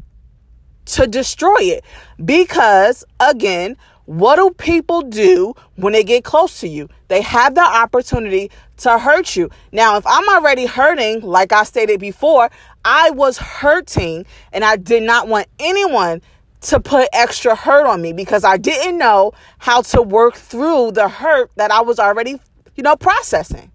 to 0.85 1.07
destroy 1.07 1.59
it. 1.61 1.85
Because, 2.25 3.05
again, 3.21 3.77
what 4.05 4.37
do 4.37 4.51
people 4.51 5.03
do 5.03 5.55
when 5.77 5.93
they 5.93 6.05
get 6.05 6.25
close 6.25 6.61
to 6.61 6.69
you? 6.69 6.89
They 7.09 7.23
have 7.23 7.55
the 7.55 7.63
opportunity 7.63 8.51
to 8.79 8.99
hurt 8.99 9.37
you. 9.37 9.49
Now, 9.71 9.97
if 9.97 10.07
I'm 10.07 10.29
already 10.29 10.67
hurting, 10.67 11.21
like 11.21 11.53
I 11.53 11.65
stated 11.65 12.01
before, 12.01 12.51
I 12.85 13.11
was 13.11 13.39
hurting 13.39 14.27
and 14.53 14.65
I 14.65 14.77
did 14.77 15.05
not 15.05 15.29
want 15.29 15.47
anyone 15.61 16.21
to 16.63 16.81
put 16.81 17.09
extra 17.13 17.55
hurt 17.55 17.87
on 17.87 18.01
me 18.01 18.13
because 18.13 18.45
I 18.45 18.57
didn't 18.57 18.99
know 18.99 19.33
how 19.59 19.83
to 19.83 20.03
work 20.03 20.35
through 20.35 20.93
the 20.93 21.09
hurt 21.09 21.51
that 21.57 21.71
I 21.71 21.83
was 21.83 21.99
already, 21.99 22.41
you 22.77 22.83
know, 22.83 22.97
processing. 22.97 23.71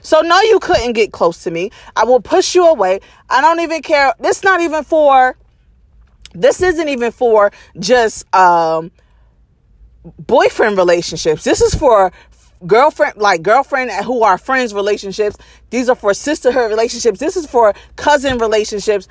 So 0.00 0.20
no, 0.20 0.40
you 0.42 0.58
couldn't 0.58 0.94
get 0.94 1.12
close 1.12 1.42
to 1.44 1.50
me. 1.50 1.70
I 1.94 2.04
will 2.04 2.20
push 2.20 2.54
you 2.54 2.66
away. 2.66 3.00
I 3.30 3.40
don't 3.40 3.60
even 3.60 3.82
care. 3.82 4.14
This 4.18 4.42
not 4.42 4.60
even 4.60 4.84
for 4.84 5.36
this 6.34 6.62
isn't 6.62 6.88
even 6.88 7.12
for 7.12 7.52
just 7.78 8.32
um 8.34 8.90
boyfriend 10.18 10.76
relationships. 10.76 11.44
This 11.44 11.60
is 11.60 11.74
for 11.74 12.12
girlfriend 12.66 13.16
like 13.16 13.42
girlfriend 13.42 13.90
who 14.04 14.22
are 14.22 14.38
friends 14.38 14.74
relationships. 14.74 15.36
These 15.70 15.88
are 15.88 15.96
for 15.96 16.14
sisterhood 16.14 16.70
relationships. 16.70 17.20
This 17.20 17.36
is 17.36 17.46
for 17.46 17.74
cousin 17.96 18.38
relationships 18.38 19.08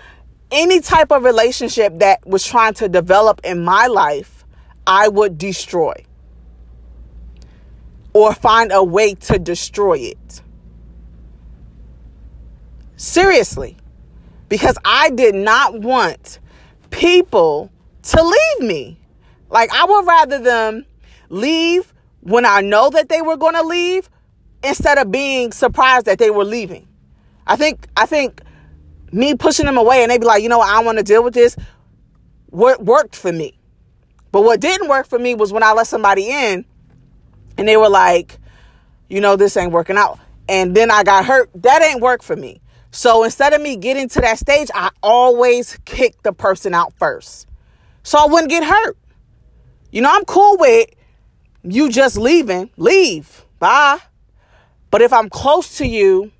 any 0.51 0.81
type 0.81 1.11
of 1.11 1.23
relationship 1.23 1.99
that 1.99 2.25
was 2.27 2.45
trying 2.45 2.73
to 2.75 2.89
develop 2.89 3.41
in 3.43 3.63
my 3.63 3.87
life, 3.87 4.45
I 4.85 5.07
would 5.07 5.37
destroy 5.37 5.93
or 8.13 8.33
find 8.33 8.71
a 8.71 8.83
way 8.83 9.13
to 9.13 9.39
destroy 9.39 9.97
it. 9.97 10.41
Seriously. 12.97 13.77
Because 14.49 14.77
I 14.83 15.09
did 15.11 15.33
not 15.33 15.79
want 15.79 16.39
people 16.89 17.71
to 18.03 18.21
leave 18.21 18.67
me. 18.67 18.99
Like, 19.49 19.71
I 19.73 19.85
would 19.85 20.05
rather 20.05 20.39
them 20.39 20.85
leave 21.29 21.93
when 22.19 22.45
I 22.45 22.61
know 22.61 22.89
that 22.89 23.07
they 23.07 23.21
were 23.21 23.37
going 23.37 23.55
to 23.55 23.63
leave 23.63 24.09
instead 24.63 24.97
of 24.97 25.09
being 25.09 25.51
surprised 25.51 26.05
that 26.05 26.19
they 26.19 26.29
were 26.29 26.43
leaving. 26.43 26.87
I 27.47 27.55
think, 27.55 27.87
I 27.95 28.05
think 28.05 28.41
me 29.11 29.35
pushing 29.35 29.65
them 29.65 29.77
away 29.77 30.01
and 30.03 30.11
they'd 30.11 30.19
be 30.19 30.25
like, 30.25 30.43
you 30.43 30.49
know 30.49 30.59
what, 30.59 30.69
I 30.69 30.81
want 30.83 30.97
to 30.97 31.03
deal 31.03 31.23
with 31.23 31.33
this, 31.33 31.55
what 32.47 32.83
worked 32.83 33.15
for 33.15 33.31
me. 33.31 33.57
But 34.31 34.43
what 34.43 34.59
didn't 34.59 34.87
work 34.87 35.07
for 35.07 35.19
me 35.19 35.35
was 35.35 35.51
when 35.51 35.63
I 35.63 35.73
let 35.73 35.87
somebody 35.87 36.29
in 36.29 36.65
and 37.57 37.67
they 37.67 37.77
were 37.77 37.89
like, 37.89 38.39
you 39.09 39.19
know, 39.19 39.35
this 39.35 39.57
ain't 39.57 39.71
working 39.71 39.97
out. 39.97 40.19
And 40.47 40.75
then 40.75 40.89
I 40.89 41.03
got 41.03 41.25
hurt. 41.25 41.49
That 41.55 41.81
ain't 41.81 42.01
work 42.01 42.23
for 42.23 42.35
me. 42.35 42.61
So 42.91 43.23
instead 43.23 43.53
of 43.53 43.61
me 43.61 43.77
getting 43.77 44.09
to 44.09 44.21
that 44.21 44.37
stage, 44.37 44.69
I 44.73 44.89
always 45.01 45.77
kick 45.85 46.21
the 46.23 46.33
person 46.33 46.73
out 46.73 46.93
first. 46.97 47.47
So 48.03 48.17
I 48.17 48.25
wouldn't 48.25 48.49
get 48.49 48.63
hurt. 48.63 48.97
You 49.91 50.01
know, 50.01 50.09
I'm 50.11 50.25
cool 50.25 50.57
with 50.57 50.89
you 51.63 51.89
just 51.89 52.17
leaving. 52.17 52.69
Leave. 52.77 53.45
Bye. 53.59 53.99
But 54.89 55.01
if 55.01 55.13
I'm 55.13 55.29
close 55.29 55.77
to 55.77 55.87
you 55.87 56.31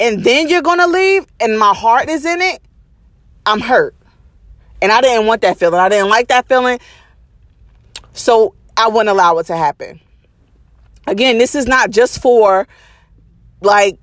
and 0.00 0.24
then 0.24 0.48
you're 0.48 0.62
gonna 0.62 0.86
leave 0.86 1.26
and 1.38 1.58
my 1.58 1.74
heart 1.74 2.08
is 2.08 2.24
in 2.24 2.40
it, 2.40 2.62
I'm 3.44 3.60
hurt. 3.60 3.94
And 4.82 4.90
I 4.90 5.02
didn't 5.02 5.26
want 5.26 5.42
that 5.42 5.58
feeling. 5.58 5.78
I 5.78 5.90
didn't 5.90 6.08
like 6.08 6.28
that 6.28 6.48
feeling. 6.48 6.80
So 8.14 8.54
I 8.76 8.88
wouldn't 8.88 9.10
allow 9.10 9.36
it 9.38 9.46
to 9.46 9.56
happen. 9.56 10.00
Again, 11.06 11.36
this 11.36 11.54
is 11.54 11.66
not 11.66 11.90
just 11.90 12.22
for 12.22 12.66
like 13.60 13.98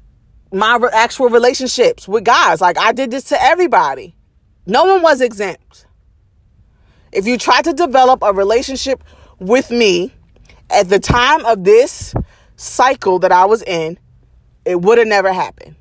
my 0.54 0.80
actual 0.94 1.30
relationships 1.30 2.08
with 2.08 2.24
guys. 2.24 2.62
Like 2.62 2.78
I 2.78 2.92
did 2.92 3.10
this 3.10 3.26
to 3.26 3.42
everybody. 3.42 4.16
No 4.68 4.86
one 4.86 5.02
was 5.02 5.20
exempt. 5.20 5.88
If 7.12 7.26
you 7.26 7.40
try 7.40 7.62
to 7.64 7.74
develop 7.74 8.22
a 8.22 8.34
relationship 8.34 9.04
with 9.40 9.72
me 9.72 10.14
at 10.70 10.90
the 10.90 11.00
time 11.00 11.44
of 11.46 11.64
this 11.64 12.14
cycle 12.56 13.18
that 13.20 13.32
I 13.32 13.46
was 13.46 13.64
in, 13.64 13.98
it 14.66 14.82
would 14.82 14.98
have 14.98 15.08
never 15.08 15.34
happened. 15.34 15.76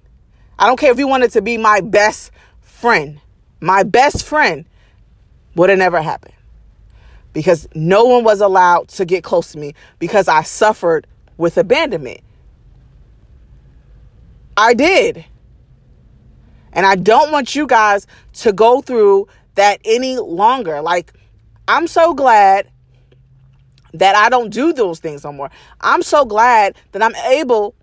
I 0.58 0.66
don't 0.66 0.78
care 0.78 0.90
if 0.90 0.98
you 0.98 1.08
wanted 1.08 1.32
to 1.32 1.42
be 1.42 1.58
my 1.58 1.80
best 1.80 2.30
friend. 2.60 3.20
My 3.60 3.82
best 3.82 4.24
friend 4.24 4.64
would 5.54 5.70
have 5.70 5.78
never 5.78 6.00
happened. 6.00 6.34
Because 7.32 7.68
no 7.74 8.04
one 8.04 8.24
was 8.24 8.40
allowed 8.40 8.88
to 8.88 9.04
get 9.04 9.22
close 9.22 9.52
to 9.52 9.58
me 9.58 9.74
because 9.98 10.28
I 10.28 10.42
suffered 10.42 11.06
with 11.36 11.58
abandonment. 11.58 12.20
I 14.56 14.72
did. 14.72 15.24
And 16.72 16.86
I 16.86 16.96
don't 16.96 17.30
want 17.30 17.54
you 17.54 17.66
guys 17.66 18.06
to 18.34 18.52
go 18.52 18.80
through 18.80 19.28
that 19.54 19.80
any 19.84 20.16
longer. 20.16 20.80
Like, 20.80 21.12
I'm 21.68 21.86
so 21.86 22.14
glad 22.14 22.68
that 23.92 24.14
I 24.14 24.28
don't 24.28 24.50
do 24.50 24.72
those 24.72 24.98
things 24.98 25.24
no 25.24 25.32
more. 25.32 25.50
I'm 25.80 26.02
so 26.02 26.24
glad 26.24 26.76
that 26.92 27.02
I'm 27.02 27.14
able 27.16 27.74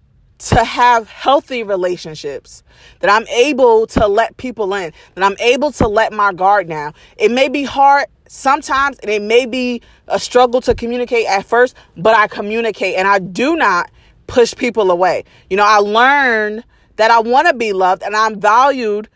to 0.50 0.64
have 0.64 1.08
healthy 1.08 1.64
relationships, 1.64 2.64
that 3.00 3.10
I'm 3.10 3.28
able 3.28 3.88
to 3.88 4.08
let 4.08 4.36
people 4.38 4.74
in, 4.74 4.92
that 5.16 5.24
I'm 5.24 5.38
able 5.40 5.72
to 5.74 5.88
let 5.88 6.12
my 6.12 6.34
guard 6.34 6.68
down. 6.68 6.94
It 7.18 7.32
may 7.32 7.50
be 7.50 7.64
hard 7.64 8.08
sometimes 8.28 9.00
and 9.00 9.12
it 9.12 9.22
may 9.22 9.46
be 9.46 9.82
a 10.08 10.20
struggle 10.20 10.60
to 10.62 10.76
communicate 10.76 11.28
at 11.28 11.46
first, 11.46 11.76
but 11.96 12.16
I 12.16 12.28
communicate 12.28 12.96
and 12.96 13.08
I 13.08 13.20
do 13.20 13.56
not 13.56 13.90
push 14.28 14.54
people 14.56 14.92
away. 14.92 15.24
You 15.50 15.58
know, 15.58 15.66
I 15.66 15.78
learn 15.78 16.64
that 16.96 17.12
I 17.12 17.20
want 17.20 17.48
to 17.48 17.54
be 17.54 17.74
loved 17.74 18.04
and 18.04 18.16
I'm 18.16 18.40
valued 18.40 19.10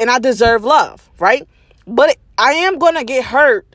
and 0.00 0.10
I 0.10 0.18
deserve 0.18 0.64
love, 0.64 1.10
right? 1.18 1.46
But 1.86 2.16
I 2.38 2.52
am 2.52 2.78
going 2.78 2.94
to 2.94 3.04
get 3.04 3.24
hurt, 3.24 3.66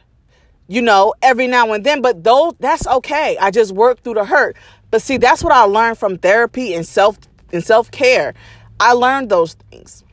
you 0.68 0.82
know, 0.82 1.13
every 1.22 1.48
now 1.48 1.72
and 1.72 1.86
then, 1.86 2.01
but 2.01 2.24
though 2.24 2.56
that's 2.60 2.86
okay. 2.88 3.38
I 3.39 3.51
just 3.51 3.72
work 3.72 4.01
through 4.04 4.16
the 4.16 4.25
hurt. 4.25 4.58
But 4.91 5.01
see, 5.01 5.17
that's 5.17 5.43
what 5.43 5.53
I 5.53 5.63
learned 5.63 5.98
from 5.98 6.17
therapy 6.17 6.74
and 6.74 6.86
self 6.86 7.17
and 7.51 7.63
self-care. 7.63 8.34
I 8.79 8.93
learned 8.93 9.29
those 9.29 9.53
things. 9.53 10.03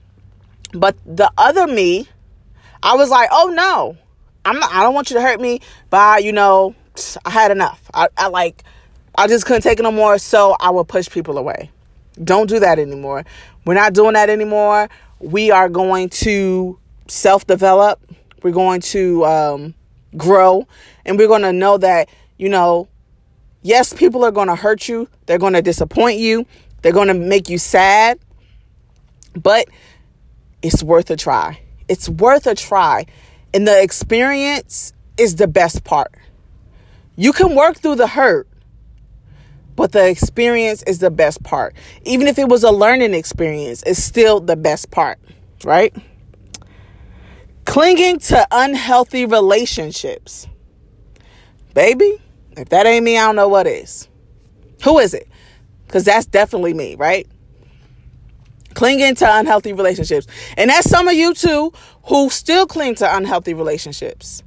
But 0.73 0.97
the 1.06 1.30
other 1.38 1.66
me, 1.66 2.09
I 2.83 2.95
was 2.97 3.11
like, 3.11 3.28
"Oh 3.33 3.49
no. 3.54 3.97
I'm 4.47 4.61
not 4.61 4.73
I 4.73 4.83
don't 4.85 4.95
want 4.95 5.11
you 5.11 5.16
to 5.16 5.23
hurt 5.23 5.40
me 5.40 5.61
by, 5.90 6.18
you 6.18 6.33
know, 6.33 6.75
I 7.25 7.30
had 7.30 7.50
enough. 7.50 7.83
I, 7.92 8.09
I 8.16 8.28
like 8.28 8.62
I 9.18 9.26
just 9.26 9.45
couldn't 9.45 9.62
take 9.62 9.80
it 9.80 9.83
no 9.83 9.90
more, 9.90 10.18
so 10.18 10.56
I 10.61 10.71
would 10.71 10.88
push 10.88 11.09
people 11.09 11.37
away. 11.37 11.71
Don't 12.23 12.49
do 12.49 12.61
that 12.61 12.78
anymore. 12.78 13.25
We're 13.64 13.75
not 13.75 13.92
doing 13.92 14.12
that 14.12 14.30
anymore. 14.30 14.88
We 15.18 15.50
are 15.50 15.68
going 15.68 16.11
to 16.11 16.78
self-develop. 17.09 18.00
We're 18.42 18.52
going 18.52 18.83
to 18.83 19.25
um, 19.25 19.75
grow, 20.16 20.68
and 21.04 21.18
we're 21.18 21.28
going 21.28 21.42
to 21.42 21.52
know 21.52 21.78
that 21.78 22.09
you 22.38 22.49
know 22.49 22.88
Yes, 23.66 23.92
people 23.92 24.25
are 24.25 24.30
going 24.30 24.46
to 24.46 24.54
hurt 24.54 24.88
you, 24.88 25.08
they're 25.26 25.38
going 25.38 25.54
to 25.54 25.61
disappoint 25.61 26.20
you, 26.20 26.46
they're 26.82 26.92
going 26.92 27.08
to 27.08 27.14
make 27.14 27.49
you 27.49 27.58
sad, 27.58 28.16
but 29.35 29.66
it's 30.62 30.85
worth 30.85 31.11
a 31.11 31.16
try. 31.16 31.58
It's 31.88 32.08
worth 32.08 32.46
a 32.46 32.54
try. 32.54 33.06
And 33.52 33.66
the 33.66 33.82
experience 33.82 34.92
is 35.18 35.35
the 35.35 35.49
best 35.49 35.82
part. 35.82 36.14
You 37.16 37.32
can 37.32 37.56
work 37.56 37.78
through 37.78 37.96
the 37.96 38.06
hurt, 38.06 38.46
but 39.75 39.90
the 39.90 40.08
experience 40.08 40.85
is 40.85 41.00
the 41.00 41.11
best 41.11 41.42
part. 41.42 41.75
Even 42.04 42.28
if 42.28 42.38
it 42.38 42.49
was 42.49 42.62
a 42.62 42.70
learning 42.70 43.14
experience, 43.14 43.82
it's 43.85 44.00
still 44.00 44.38
the 44.38 44.54
best 44.54 44.92
part, 44.92 45.18
right? 45.64 45.92
Clinging 47.64 48.20
to 48.20 48.46
unhealthy 48.52 49.26
relationships. 49.26 50.46
Baby, 51.75 52.20
if 52.56 52.68
that 52.70 52.86
ain't 52.86 53.04
me, 53.04 53.18
I 53.18 53.26
don't 53.26 53.36
know 53.36 53.48
what 53.48 53.66
is. 53.66 54.08
Who 54.84 54.98
is 54.98 55.14
it? 55.14 55.28
Because 55.86 56.04
that's 56.04 56.26
definitely 56.26 56.75
me, 56.75 56.94
right? 56.96 57.26
Clinging 58.75 59.14
to 59.16 59.36
unhealthy 59.38 59.72
relationships. 59.72 60.26
And 60.56 60.70
that's 60.70 60.88
some 60.88 61.08
of 61.08 61.14
you 61.14 61.34
too 61.34 61.72
who 62.04 62.30
still 62.30 62.66
cling 62.66 62.94
to 62.96 63.16
unhealthy 63.16 63.54
relationships. 63.54 64.42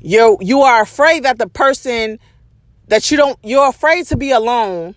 You 0.00 0.36
you 0.40 0.60
are 0.60 0.82
afraid 0.82 1.22
that 1.22 1.38
the 1.38 1.48
person 1.48 2.18
that 2.88 3.10
you 3.10 3.16
don't 3.16 3.38
you're 3.42 3.68
afraid 3.68 4.06
to 4.06 4.16
be 4.16 4.30
alone 4.30 4.94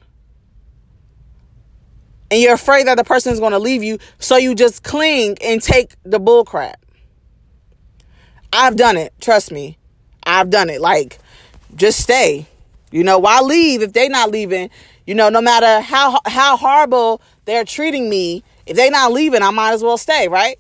and 2.30 2.42
you're 2.42 2.54
afraid 2.54 2.88
that 2.88 2.96
the 2.96 3.04
person 3.04 3.32
is 3.32 3.40
going 3.40 3.54
to 3.54 3.60
leave 3.60 3.84
you 3.84 3.98
so 4.20 4.36
you 4.36 4.54
just 4.54 4.84
cling 4.84 5.38
and 5.42 5.62
take 5.62 5.96
the 6.04 6.20
bull 6.20 6.44
crap 6.44 6.86
i've 8.52 8.76
done 8.76 8.98
it 8.98 9.14
trust 9.22 9.52
me 9.52 9.78
i've 10.40 10.50
done 10.50 10.70
it. 10.70 10.82
Like 10.82 11.20
just 11.76 12.00
stay. 12.00 12.48
You 12.92 13.04
know 13.04 13.20
why 13.20 13.42
leave 13.42 13.82
if 13.82 13.94
they 13.94 14.08
not 14.08 14.32
leaving? 14.32 14.70
You 15.06 15.16
know 15.16 15.30
no 15.30 15.42
matter 15.42 15.82
how 15.82 16.20
how 16.26 16.58
horrible 16.58 17.22
they're 17.46 17.66
treating 17.66 18.10
me 18.10 18.44
if 18.66 18.76
they 18.76 18.90
not 18.90 19.14
leaving 19.14 19.42
i 19.42 19.52
might 19.52 19.74
as 19.74 19.84
well 19.84 19.98
stay 19.98 20.28
right? 20.28 20.60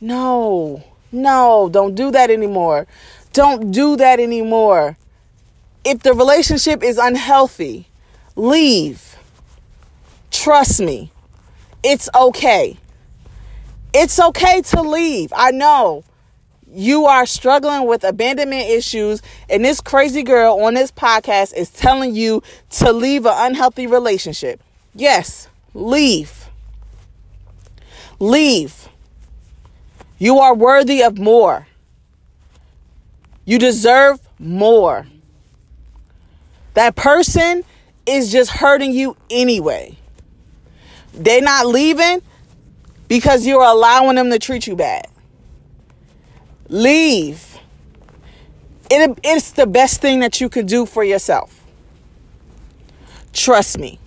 No. 0.00 0.82
No. 1.12 1.68
Don't 1.70 1.94
do 1.94 2.10
that 2.10 2.30
anymore. 2.30 2.86
Don't 3.32 3.70
do 3.70 3.96
that 3.96 4.20
anymore. 4.20 4.96
If 5.84 6.02
the 6.02 6.12
relationship 6.12 6.82
is 6.82 6.98
unhealthy 6.98 7.86
leave. 8.36 9.16
Trust 10.30 10.80
me, 10.80 11.12
it's 11.82 12.08
okay. 12.14 12.78
It's 13.92 14.18
okay 14.18 14.62
to 14.62 14.82
leave. 14.82 15.32
I 15.36 15.50
know 15.50 16.04
you 16.74 17.04
are 17.06 17.26
struggling 17.26 17.86
with 17.86 18.02
abandonment 18.04 18.68
issues, 18.68 19.22
and 19.48 19.64
this 19.64 19.80
crazy 19.80 20.22
girl 20.22 20.60
on 20.62 20.74
this 20.74 20.90
podcast 20.90 21.54
is 21.54 21.70
telling 21.70 22.14
you 22.14 22.42
to 22.70 22.92
leave 22.92 23.26
an 23.26 23.34
unhealthy 23.36 23.86
relationship. 23.86 24.60
Yes, 24.94 25.48
leave. 25.74 26.48
Leave. 28.18 28.88
You 30.18 30.38
are 30.38 30.54
worthy 30.54 31.02
of 31.02 31.18
more. 31.18 31.66
You 33.44 33.58
deserve 33.58 34.20
more. 34.38 35.06
That 36.74 36.96
person 36.96 37.64
is 38.06 38.32
just 38.32 38.50
hurting 38.50 38.92
you 38.92 39.16
anyway. 39.30 39.98
They're 41.12 41.42
not 41.42 41.66
leaving 41.66 42.22
because 43.08 43.46
you're 43.46 43.62
allowing 43.62 44.16
them 44.16 44.30
to 44.30 44.38
treat 44.38 44.66
you 44.66 44.76
bad. 44.76 45.06
Leave. 46.72 47.58
It, 48.90 49.18
it's 49.22 49.52
the 49.52 49.66
best 49.66 50.00
thing 50.00 50.20
that 50.20 50.40
you 50.40 50.48
can 50.48 50.64
do 50.64 50.86
for 50.86 51.04
yourself. 51.04 51.62
Trust 53.34 53.78
me. 53.78 53.98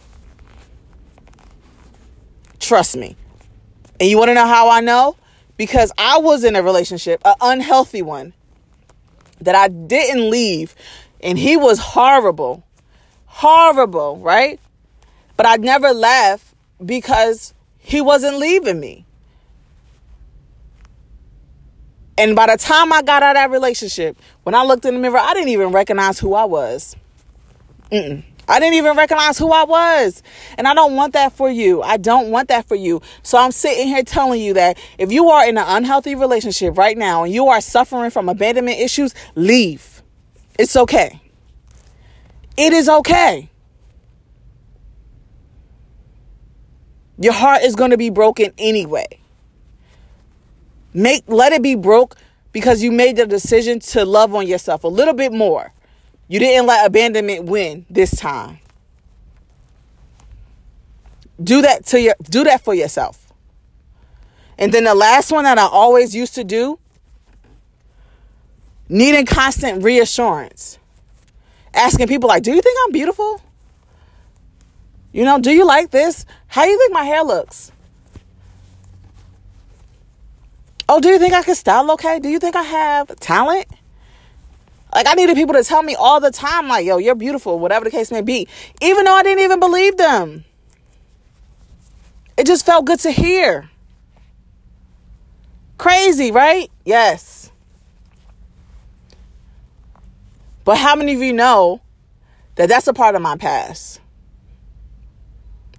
Trust 2.60 2.98
me. 2.98 3.16
And 4.00 4.10
you 4.10 4.18
want 4.18 4.30
to 4.30 4.34
know 4.34 4.48
how 4.48 4.70
I 4.70 4.82
know? 4.82 5.16
Because 5.58 5.92
I 6.00 6.18
was 6.18 6.44
in 6.44 6.56
a 6.56 6.64
relationship, 6.64 7.22
an 7.24 7.36
unhealthy 7.40 8.02
one, 8.02 8.34
that 9.40 9.54
I 9.54 9.68
didn't 9.68 10.32
leave. 10.32 10.74
And 11.22 11.38
he 11.38 11.58
was 11.58 11.78
horrible. 11.78 12.64
Horrible, 13.28 14.18
right? 14.18 14.60
But 15.38 15.46
I 15.46 15.58
never 15.58 15.92
left 15.92 16.56
because 16.84 17.54
he 17.78 18.02
wasn't 18.02 18.38
leaving 18.38 18.80
me. 18.80 19.06
And 22.18 22.36
by 22.36 22.48
the 22.48 22.58
time 22.58 22.94
I 22.94 23.02
got 23.02 23.24
out 23.24 23.32
of 23.32 23.36
that 23.36 23.52
relationship, 23.52 24.18
when 24.44 24.56
I 24.56 24.64
looked 24.64 24.86
in 24.86 24.94
the 24.94 25.00
mirror, 25.00 25.18
I 25.18 25.34
didn't 25.34 25.50
even 25.50 25.72
recognize 25.72 26.20
who 26.20 26.34
I 26.34 26.46
was. 26.46 26.96
Mm-mm. 27.92 28.24
I 28.48 28.60
didn't 28.60 28.76
even 28.76 28.96
recognize 28.96 29.38
who 29.38 29.52
I 29.52 29.64
was. 29.64 30.22
And 30.58 30.68
I 30.68 30.74
don't 30.74 30.96
want 30.96 31.14
that 31.14 31.34
for 31.34 31.50
you. 31.50 31.82
I 31.82 31.98
don't 31.98 32.30
want 32.30 32.50
that 32.50 32.68
for 32.68 32.76
you. 32.76 33.02
So 33.24 33.38
I'm 33.38 33.52
sitting 33.52 33.88
here 33.88 34.04
telling 34.04 34.42
you 34.42 34.54
that 34.54 34.78
if 34.98 35.12
you 35.12 35.30
are 35.30 35.48
in 35.48 35.58
an 35.58 35.66
unhealthy 35.68 36.16
relationship 36.16 36.78
right 36.78 36.98
now 36.98 37.24
and 37.24 37.34
you 37.34 37.48
are 37.48 37.60
suffering 37.60 38.12
from 38.12 38.30
abandonment 38.30 38.80
issues, 38.80 39.14
leave. 39.34 40.04
It's 40.60 40.76
okay. 40.76 41.20
It 42.56 42.72
is 42.72 42.88
okay. 42.88 43.50
Your 47.18 47.34
heart 47.34 47.64
is 47.64 47.76
going 47.76 47.92
to 47.92 47.98
be 47.98 48.10
broken 48.10 48.52
anyway. 48.58 49.08
Make 50.96 51.26
let 51.28 51.52
it 51.52 51.62
be 51.62 51.76
broke 51.76 52.16
because 52.54 52.82
you 52.82 52.90
made 52.90 53.18
the 53.18 53.28
decision 53.28 53.82
to 53.82 54.06
love 54.06 54.34
on 54.34 54.48
yourself 54.48 54.86
a 54.86 54.88
little 54.88 55.14
bit 55.14 55.34
more. 55.34 55.74
You 56.30 56.40
didn't 56.40 56.68
let 56.68 56.88
abandonment 56.88 57.44
win 57.44 57.86
this 57.90 58.16
time. 58.16 58.60
Do 61.44 61.62
that 61.64 61.86
to 61.88 62.00
your 62.00 62.16
do 62.24 62.46
that 62.46 62.64
for 62.64 62.74
yourself. 62.74 63.34
And 64.58 64.74
then 64.74 64.86
the 64.86 64.96
last 64.96 65.34
one 65.34 65.44
that 65.44 65.58
I 65.58 65.66
always 65.66 66.16
used 66.16 66.34
to 66.36 66.46
do, 66.46 66.80
needing 68.88 69.26
constant 69.26 69.84
reassurance. 69.84 70.80
Asking 71.74 72.08
people 72.08 72.30
like, 72.30 72.44
"Do 72.44 72.54
you 72.54 72.62
think 72.62 72.78
I'm 72.86 72.94
beautiful?" 72.94 73.42
You 75.12 75.26
know, 75.26 75.40
do 75.40 75.52
you 75.52 75.66
like 75.66 75.92
this? 75.92 76.26
How 76.48 76.64
do 76.64 76.70
you 76.70 76.78
think 76.78 76.94
my 76.94 77.04
hair 77.04 77.22
looks? 77.22 77.74
Oh, 80.96 81.02
do 81.02 81.10
you 81.10 81.20
think 81.20 81.34
I 81.34 81.44
can 81.44 81.56
style 81.56 81.92
okay? 81.92 82.20
Do 82.20 82.30
you 82.30 82.40
think 82.40 82.56
I 82.56 82.64
have 82.64 83.14
talent? 83.18 83.66
Like 84.94 85.06
I 85.06 85.14
needed 85.16 85.36
people 85.36 85.54
to 85.56 85.64
tell 85.66 85.84
me 85.84 85.94
all 85.94 86.22
the 86.22 86.32
time, 86.32 86.70
like, 86.70 86.86
yo, 86.86 87.00
you're 87.00 87.16
beautiful, 87.16 87.60
whatever 87.60 87.84
the 87.84 87.92
case 87.92 88.14
may 88.14 88.22
be. 88.22 88.48
Even 88.82 89.04
though 89.04 89.14
I 89.14 89.22
didn't 89.22 89.44
even 89.44 89.60
believe 89.60 89.98
them. 89.98 90.46
It 92.38 92.48
just 92.48 92.66
felt 92.66 92.86
good 92.86 93.00
to 93.02 93.12
hear. 93.12 93.70
Crazy, 95.78 96.32
right? 96.32 96.72
Yes. 96.86 97.52
But 100.64 100.78
how 100.78 100.96
many 100.96 101.14
of 101.14 101.22
you 101.22 101.34
know 101.34 101.82
that 102.56 102.70
that's 102.70 102.88
a 102.88 102.94
part 102.94 103.16
of 103.16 103.22
my 103.22 103.36
past? 103.36 104.00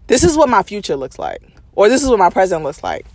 this 0.09 0.23
is 0.25 0.37
what 0.37 0.51
my 0.51 0.63
future 0.63 0.95
looks 0.95 1.19
like, 1.19 1.41
or 1.73 1.89
this 1.89 2.03
is 2.05 2.11
what 2.11 2.19
my 2.19 2.29
present 2.29 2.63
looks 2.63 2.83
like. 2.83 3.07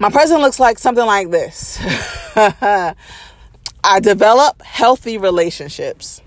My 0.00 0.10
present 0.10 0.40
looks 0.40 0.60
like 0.60 0.78
something 0.78 1.04
like 1.04 1.30
this 1.30 1.78
I 2.36 4.00
develop 4.00 4.62
healthy 4.62 5.18
relationships 5.18 6.22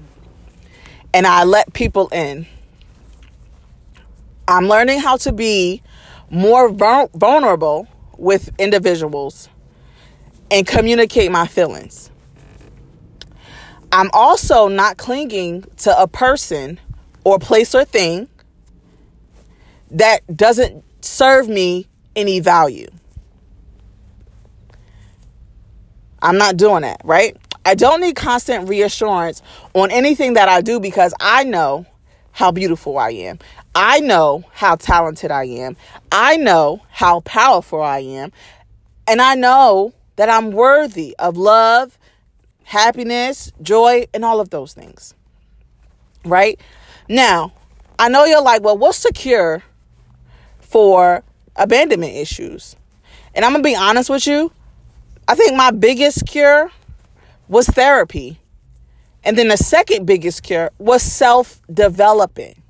and 1.14 1.26
I 1.26 1.46
let 1.46 1.72
people 1.72 2.10
in. 2.10 2.48
I'm 4.48 4.68
learning 4.68 5.00
how 5.00 5.16
to 5.18 5.32
be 5.32 5.82
more 6.30 6.70
vulnerable 6.70 7.88
with 8.18 8.50
individuals 8.60 9.48
and 10.50 10.68
communicate 10.68 11.32
my 11.32 11.48
feelings. 11.48 12.12
I'm 13.94 14.10
also 14.12 14.68
not 14.68 14.98
clinging 14.98 15.64
to 15.78 15.98
a 15.98 16.08
person 16.08 16.80
or 17.24 17.40
place 17.40 17.74
or 17.74 17.86
thing 17.86 18.28
that 19.92 20.22
doesn't 20.36 20.84
serve 21.02 21.48
me 21.48 21.88
any 22.16 22.42
value. 22.42 22.88
I'm 26.22 26.38
not 26.38 26.58
doing 26.58 26.82
that, 26.82 27.02
right? 27.04 27.36
I 27.66 27.76
don't 27.76 28.02
need 28.02 28.16
constant 28.16 28.68
reassurance 28.68 29.42
on 29.74 29.92
anything 29.92 30.34
that 30.34 30.50
I 30.50 30.62
do 30.62 30.80
because 30.80 31.14
I 31.20 31.44
know 31.44 31.86
how 32.32 32.52
beautiful 32.52 32.98
I 32.98 33.12
am. 33.12 33.40
I 33.76 34.00
know 34.00 34.44
how 34.52 34.76
talented 34.76 35.32
I 35.32 35.46
am. 35.46 35.78
I 36.12 36.38
know 36.38 36.82
how 36.90 37.22
powerful 37.22 37.82
I 37.82 38.00
am. 38.00 38.32
And 39.08 39.22
I 39.22 39.36
know 39.36 39.94
that 40.16 40.30
I'm 40.30 40.52
worthy 40.52 41.16
of 41.20 41.38
love, 41.38 41.98
happiness, 42.64 43.52
joy, 43.62 44.08
and 44.14 44.26
all 44.26 44.40
of 44.40 44.50
those 44.50 44.74
things. 44.74 45.14
Right? 46.26 46.60
Now, 47.08 47.54
I 47.98 48.10
know 48.10 48.26
you're 48.26 48.42
like, 48.42 48.64
well, 48.64 48.78
what's 48.78 48.98
secure 48.98 49.64
for 50.72 51.24
abandonment 51.56 52.16
issues. 52.16 52.76
And 53.36 53.46
I'm 53.46 53.52
going 53.52 53.64
to 53.64 53.70
be 53.70 53.76
honest 53.76 54.10
with 54.10 54.26
you. 54.26 54.52
I 55.32 55.36
think 55.36 55.56
my 55.56 55.72
biggest 55.72 56.28
cure 56.28 56.70
was 57.48 57.66
therapy. 57.66 58.38
And 59.24 59.38
then 59.38 59.48
the 59.48 59.56
second 59.56 60.06
biggest 60.06 60.44
cure 60.44 60.72
was 60.78 61.02
self 61.02 61.62
developing. 61.74 62.62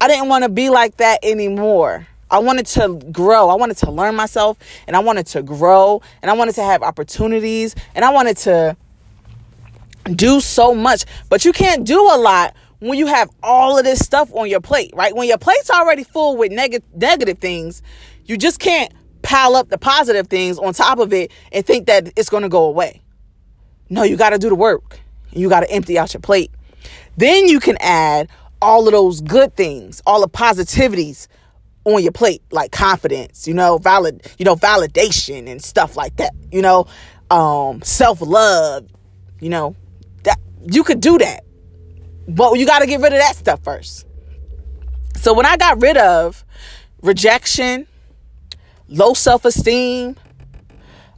I 0.00 0.06
didn't 0.06 0.28
want 0.28 0.44
to 0.44 0.48
be 0.48 0.70
like 0.70 0.98
that 0.98 1.18
anymore. 1.24 2.06
I 2.30 2.38
wanted 2.38 2.66
to 2.66 3.00
grow. 3.10 3.48
I 3.48 3.56
wanted 3.56 3.78
to 3.78 3.90
learn 3.90 4.14
myself 4.14 4.58
and 4.86 4.94
I 4.94 5.00
wanted 5.00 5.26
to 5.26 5.42
grow 5.42 6.02
and 6.22 6.30
I 6.30 6.34
wanted 6.34 6.54
to 6.54 6.62
have 6.62 6.84
opportunities 6.84 7.74
and 7.96 8.04
I 8.04 8.12
wanted 8.12 8.36
to 8.36 8.76
do 10.14 10.40
so 10.40 10.72
much. 10.72 11.04
But 11.28 11.44
you 11.44 11.52
can't 11.52 11.84
do 11.84 12.00
a 12.00 12.16
lot 12.16 12.54
when 12.78 12.96
you 12.96 13.08
have 13.08 13.28
all 13.42 13.76
of 13.76 13.84
this 13.84 13.98
stuff 13.98 14.32
on 14.34 14.48
your 14.48 14.60
plate, 14.60 14.92
right? 14.94 15.16
When 15.16 15.26
your 15.26 15.38
plate's 15.38 15.68
already 15.68 16.04
full 16.04 16.36
with 16.36 16.52
neg- 16.52 16.84
negative 16.94 17.38
things, 17.38 17.82
you 18.24 18.36
just 18.36 18.60
can't 18.60 18.92
pile 19.22 19.54
up 19.54 19.68
the 19.68 19.78
positive 19.78 20.28
things 20.28 20.58
on 20.58 20.72
top 20.74 20.98
of 20.98 21.12
it 21.12 21.30
and 21.52 21.64
think 21.64 21.86
that 21.86 22.12
it's 22.16 22.28
going 22.28 22.42
to 22.42 22.48
go 22.48 22.64
away. 22.64 23.02
No, 23.88 24.02
you 24.02 24.16
got 24.16 24.30
to 24.30 24.38
do 24.38 24.48
the 24.48 24.54
work. 24.54 25.00
You 25.32 25.48
got 25.48 25.60
to 25.60 25.70
empty 25.70 25.98
out 25.98 26.14
your 26.14 26.20
plate. 26.20 26.50
Then 27.16 27.46
you 27.46 27.60
can 27.60 27.76
add 27.80 28.28
all 28.62 28.86
of 28.86 28.92
those 28.92 29.20
good 29.20 29.56
things, 29.56 30.02
all 30.06 30.20
the 30.20 30.28
positivities 30.28 31.28
on 31.84 32.02
your 32.02 32.12
plate, 32.12 32.42
like 32.50 32.72
confidence, 32.72 33.48
you 33.48 33.54
know, 33.54 33.78
valid, 33.78 34.26
you 34.38 34.44
know, 34.44 34.56
validation 34.56 35.48
and 35.48 35.62
stuff 35.62 35.96
like 35.96 36.16
that, 36.16 36.32
you 36.52 36.62
know, 36.62 36.86
um, 37.30 37.80
self-love, 37.82 38.86
you 39.40 39.48
know, 39.48 39.74
that 40.24 40.38
you 40.70 40.84
could 40.84 41.00
do 41.00 41.18
that. 41.18 41.44
But 42.28 42.58
you 42.58 42.66
got 42.66 42.80
to 42.80 42.86
get 42.86 43.00
rid 43.00 43.12
of 43.12 43.18
that 43.18 43.36
stuff 43.36 43.62
first. 43.64 44.06
So 45.16 45.32
when 45.34 45.46
I 45.46 45.56
got 45.56 45.80
rid 45.80 45.96
of 45.96 46.44
rejection, 47.02 47.86
low 48.90 49.14
self-esteem, 49.14 50.16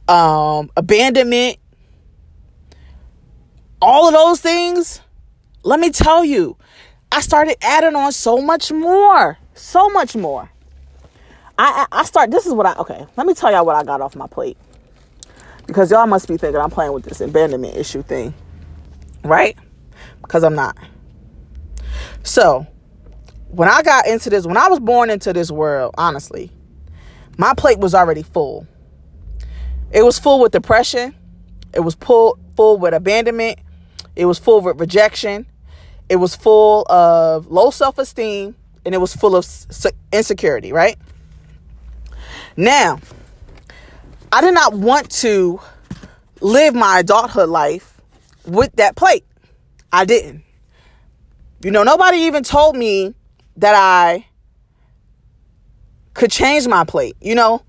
um, 0.07 0.69
abandonment, 0.77 1.57
all 3.81 4.07
of 4.07 4.13
those 4.13 4.39
things, 4.39 5.01
let 5.63 5.79
me 5.79 5.89
tell 5.89 6.23
you, 6.23 6.55
I 7.11 7.21
started 7.21 7.57
adding 7.61 7.95
on 7.95 8.11
so 8.11 8.37
much 8.37 8.71
more, 8.71 9.37
so 9.53 9.89
much 9.89 10.15
more. 10.15 10.49
I 11.57 11.85
I 11.91 12.03
start. 12.05 12.31
This 12.31 12.47
is 12.47 12.53
what 12.53 12.65
I 12.65 12.73
okay. 12.75 13.05
Let 13.15 13.27
me 13.27 13.33
tell 13.35 13.51
y'all 13.51 13.65
what 13.65 13.75
I 13.75 13.83
got 13.83 14.01
off 14.01 14.15
my 14.15 14.25
plate 14.25 14.57
because 15.67 15.91
y'all 15.91 16.07
must 16.07 16.27
be 16.27 16.37
thinking 16.37 16.59
I'm 16.59 16.71
playing 16.71 16.93
with 16.93 17.03
this 17.03 17.21
abandonment 17.21 17.77
issue 17.77 18.01
thing, 18.01 18.33
right? 19.23 19.55
Because 20.21 20.43
I'm 20.43 20.55
not. 20.55 20.77
So 22.23 22.65
when 23.49 23.69
I 23.69 23.83
got 23.83 24.07
into 24.07 24.29
this, 24.29 24.47
when 24.47 24.57
I 24.57 24.67
was 24.67 24.79
born 24.79 25.09
into 25.09 25.31
this 25.31 25.51
world, 25.51 25.93
honestly, 25.97 26.51
my 27.37 27.53
plate 27.55 27.79
was 27.79 27.95
already 27.95 28.23
full. 28.23 28.67
It 29.91 30.03
was 30.03 30.19
full 30.19 30.39
with 30.39 30.51
depression. 30.51 31.15
It 31.73 31.81
was 31.81 31.95
full 31.95 32.37
full 32.55 32.77
with 32.77 32.93
abandonment. 32.93 33.59
It 34.15 34.25
was 34.25 34.39
full 34.39 34.61
with 34.61 34.79
rejection. 34.79 35.45
It 36.09 36.17
was 36.17 36.35
full 36.35 36.85
of 36.91 37.47
low 37.47 37.71
self 37.71 37.97
esteem, 37.97 38.55
and 38.85 38.93
it 38.93 38.99
was 38.99 39.15
full 39.15 39.35
of 39.35 39.47
insecurity. 40.11 40.71
Right 40.71 40.97
now, 42.55 42.99
I 44.31 44.41
did 44.41 44.53
not 44.53 44.73
want 44.73 45.09
to 45.11 45.59
live 46.41 46.75
my 46.75 46.99
adulthood 46.99 47.49
life 47.49 47.99
with 48.45 48.75
that 48.75 48.95
plate. 48.95 49.25
I 49.91 50.05
didn't. 50.05 50.43
You 51.63 51.71
know, 51.71 51.83
nobody 51.83 52.17
even 52.17 52.43
told 52.43 52.75
me 52.75 53.15
that 53.57 53.73
I 53.75 54.25
could 56.13 56.31
change 56.31 56.67
my 56.67 56.83
plate. 56.83 57.15
You 57.21 57.35
know, 57.35 57.63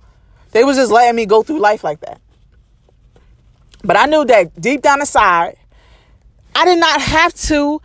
they 0.52 0.64
was 0.64 0.76
just 0.76 0.92
letting 0.92 1.16
me 1.16 1.26
go 1.26 1.42
through 1.42 1.61
life 1.61 1.85
like 1.85 2.00
that. 2.00 2.20
But 3.83 3.96
I 3.96 4.07
knew 4.07 4.24
that 4.24 4.61
deep 4.61 4.83
down 4.83 5.00
inside, 5.00 5.57
I 6.54 6.64
did 6.64 6.78
not 6.78 7.00
have 7.00 7.35
to 7.35 7.80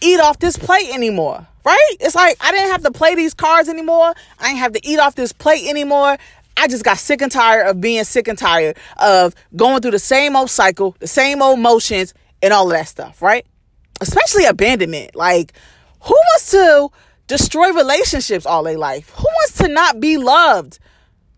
eat 0.00 0.20
off 0.20 0.38
this 0.38 0.56
plate 0.56 0.94
anymore. 0.94 1.46
Right? 1.62 1.96
It's 2.00 2.14
like 2.14 2.38
I 2.40 2.52
didn't 2.52 2.70
have 2.70 2.82
to 2.84 2.90
play 2.90 3.14
these 3.14 3.34
cards 3.34 3.68
anymore. 3.68 4.14
I 4.38 4.46
didn't 4.46 4.60
have 4.60 4.72
to 4.72 4.86
eat 4.86 4.98
off 4.98 5.14
this 5.14 5.32
plate 5.32 5.68
anymore. 5.68 6.16
I 6.56 6.68
just 6.68 6.84
got 6.84 6.98
sick 6.98 7.20
and 7.22 7.30
tired 7.30 7.66
of 7.66 7.80
being 7.80 8.04
sick 8.04 8.28
and 8.28 8.38
tired 8.38 8.76
of 8.98 9.34
going 9.56 9.80
through 9.80 9.92
the 9.92 9.98
same 9.98 10.36
old 10.36 10.50
cycle, 10.50 10.96
the 10.98 11.06
same 11.06 11.42
old 11.42 11.58
motions, 11.58 12.14
and 12.42 12.52
all 12.52 12.66
of 12.66 12.72
that 12.72 12.88
stuff, 12.88 13.20
right? 13.22 13.46
Especially 14.00 14.46
abandonment. 14.46 15.14
Like, 15.14 15.52
who 16.00 16.14
wants 16.14 16.50
to 16.52 16.90
destroy 17.30 17.72
relationships 17.72 18.44
all 18.44 18.64
their 18.64 18.76
life? 18.76 19.10
Who 19.10 19.22
wants 19.22 19.58
to 19.58 19.68
not 19.68 20.00
be 20.00 20.16
loved? 20.16 20.80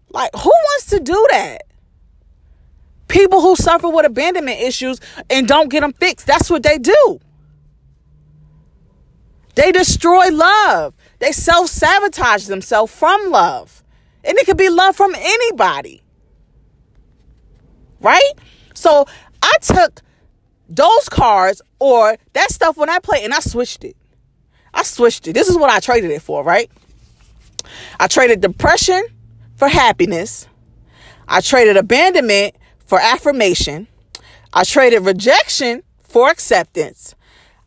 Like, 0.08 0.30
who 0.34 0.48
wants 0.48 0.86
to 0.86 1.00
do 1.00 1.26
that? 1.30 1.64
People 3.08 3.42
who 3.42 3.54
suffer 3.56 3.90
with 3.90 4.06
abandonment 4.06 4.58
issues 4.58 5.00
and 5.28 5.46
don't 5.46 5.68
get 5.68 5.80
them 5.80 5.92
fixed. 5.92 6.26
That's 6.26 6.48
what 6.48 6.62
they 6.62 6.78
do. 6.78 7.20
They 9.54 9.70
destroy 9.70 10.30
love. 10.30 10.94
They 11.18 11.30
self 11.30 11.68
sabotage 11.68 12.46
themselves 12.46 12.90
from 12.90 13.30
love. 13.30 13.84
And 14.24 14.38
it 14.38 14.46
could 14.46 14.56
be 14.56 14.70
love 14.70 14.96
from 14.96 15.14
anybody. 15.14 16.02
Right? 18.00 18.32
So 18.72 19.04
I 19.42 19.52
took 19.60 20.00
those 20.70 21.10
cards 21.10 21.60
or 21.78 22.16
that 22.32 22.50
stuff 22.50 22.78
when 22.78 22.88
I 22.88 22.98
played 22.98 23.24
and 23.24 23.34
I 23.34 23.40
switched 23.40 23.84
it. 23.84 23.94
I 24.74 24.82
switched 24.82 25.28
it. 25.28 25.32
This 25.34 25.48
is 25.48 25.56
what 25.56 25.70
I 25.70 25.80
traded 25.80 26.10
it 26.10 26.22
for, 26.22 26.42
right? 26.42 26.70
I 28.00 28.06
traded 28.08 28.40
depression 28.40 29.02
for 29.56 29.68
happiness. 29.68 30.46
I 31.28 31.40
traded 31.40 31.76
abandonment 31.76 32.54
for 32.86 32.98
affirmation. 33.00 33.86
I 34.52 34.64
traded 34.64 35.02
rejection 35.02 35.82
for 36.02 36.30
acceptance. 36.30 37.14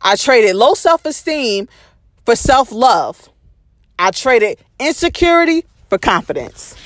I 0.00 0.16
traded 0.16 0.54
low 0.56 0.74
self 0.74 1.04
esteem 1.04 1.68
for 2.24 2.36
self 2.36 2.70
love. 2.70 3.28
I 3.98 4.10
traded 4.10 4.58
insecurity 4.78 5.64
for 5.88 5.98
confidence. 5.98 6.76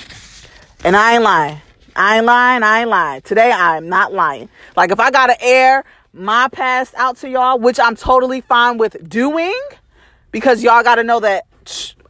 And 0.85 0.97
I 0.97 1.15
ain't 1.15 1.25
lying. 1.25 1.61
I 1.97 2.19
ain't 2.19 2.27
lying. 2.27 2.63
I 2.63 2.81
ain't 2.81 2.89
lying. 2.89 3.23
Today 3.23 3.51
I'm 3.53 3.89
not 3.89 4.13
lying. 4.13 4.49
Like 4.77 4.91
if 4.91 5.01
I 5.01 5.11
gotta 5.11 5.43
air 5.43 5.85
my 6.13 6.49
past 6.49 6.95
out 6.97 7.17
to 7.19 7.29
y'all, 7.29 7.59
which 7.59 7.79
I'm 7.79 7.97
totally 7.97 8.41
fine 8.41 8.79
with 8.79 9.09
doing, 9.09 9.59
because 10.31 10.63
y'all 10.63 10.83
gotta 10.83 11.05
know 11.05 11.21
that 11.21 11.47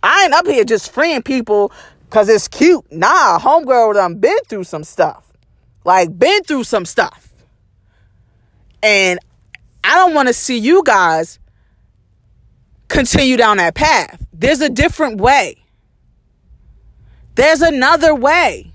I 0.02 0.24
ain't 0.24 0.32
up 0.32 0.46
here 0.46 0.64
just 0.64 0.92
freeing 0.92 1.22
people 1.22 1.72
because 2.04 2.28
it's 2.28 2.48
cute. 2.48 2.90
Nah, 2.90 3.38
homegirl 3.38 3.94
done 3.94 4.16
been 4.16 4.38
through 4.48 4.64
some 4.64 4.84
stuff. 4.84 5.32
Like 5.84 6.18
been 6.18 6.42
through 6.44 6.64
some 6.64 6.84
stuff. 6.84 7.28
And 8.82 9.18
I 9.84 9.94
don't 9.96 10.14
want 10.14 10.28
to 10.28 10.34
see 10.34 10.58
you 10.58 10.82
guys 10.84 11.38
continue 12.88 13.36
down 13.36 13.58
that 13.58 13.74
path. 13.74 14.26
There's 14.32 14.60
a 14.60 14.68
different 14.68 15.20
way. 15.20 15.56
There's 17.34 17.62
another 17.62 18.14
way. 18.14 18.72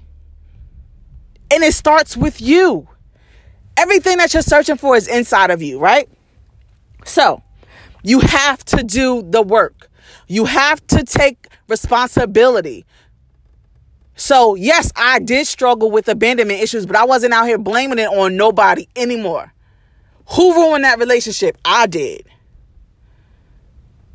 And 1.51 1.63
it 1.63 1.73
starts 1.73 2.15
with 2.17 2.41
you. 2.41 2.87
Everything 3.77 4.17
that 4.17 4.33
you're 4.33 4.41
searching 4.41 4.77
for 4.77 4.95
is 4.95 5.07
inside 5.07 5.51
of 5.51 5.61
you, 5.61 5.79
right? 5.79 6.09
So, 7.03 7.43
you 8.05 8.19
have 8.19 8.63
to 8.65 8.83
do 8.83 9.23
the 9.23 9.41
work. 9.41 9.89
You 10.27 10.45
have 10.45 10.85
to 10.87 11.03
take 11.03 11.47
responsibility. 11.67 12.85
So, 14.15 14.53
yes, 14.53 14.91
I 14.95 15.17
did 15.17 15.47
struggle 15.47 15.89
with 15.89 16.07
abandonment 16.07 16.61
issues, 16.61 16.85
but 16.85 16.95
I 16.95 17.05
wasn't 17.05 17.33
out 17.33 17.47
here 17.47 17.57
blaming 17.57 17.97
it 17.97 18.07
on 18.07 18.37
nobody 18.37 18.87
anymore. 18.95 19.51
Who 20.35 20.53
ruined 20.53 20.83
that 20.83 20.99
relationship? 20.99 21.57
I 21.65 21.87
did. 21.87 22.27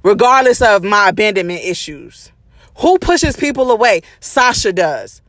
Regardless 0.05 0.63
of 0.63 0.85
my 0.85 1.09
abandonment 1.09 1.65
issues. 1.65 2.31
Who 2.79 2.97
pushes 2.99 3.37
people 3.37 3.73
away? 3.73 4.03
Sasha 4.21 4.73
does. 4.73 5.21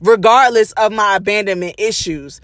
Regardless 0.00 0.72
of 0.72 0.92
my 0.92 1.16
abandonment 1.16 1.74
issues. 1.78 2.40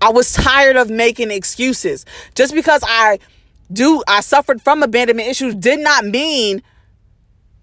I 0.00 0.10
was 0.10 0.32
tired 0.32 0.76
of 0.76 0.90
making 0.90 1.30
excuses. 1.30 2.04
Just 2.34 2.54
because 2.54 2.82
I 2.84 3.20
do 3.72 4.02
I 4.06 4.20
suffered 4.20 4.60
from 4.60 4.82
abandonment 4.82 5.28
issues 5.28 5.54
did 5.54 5.80
not 5.80 6.04
mean 6.04 6.62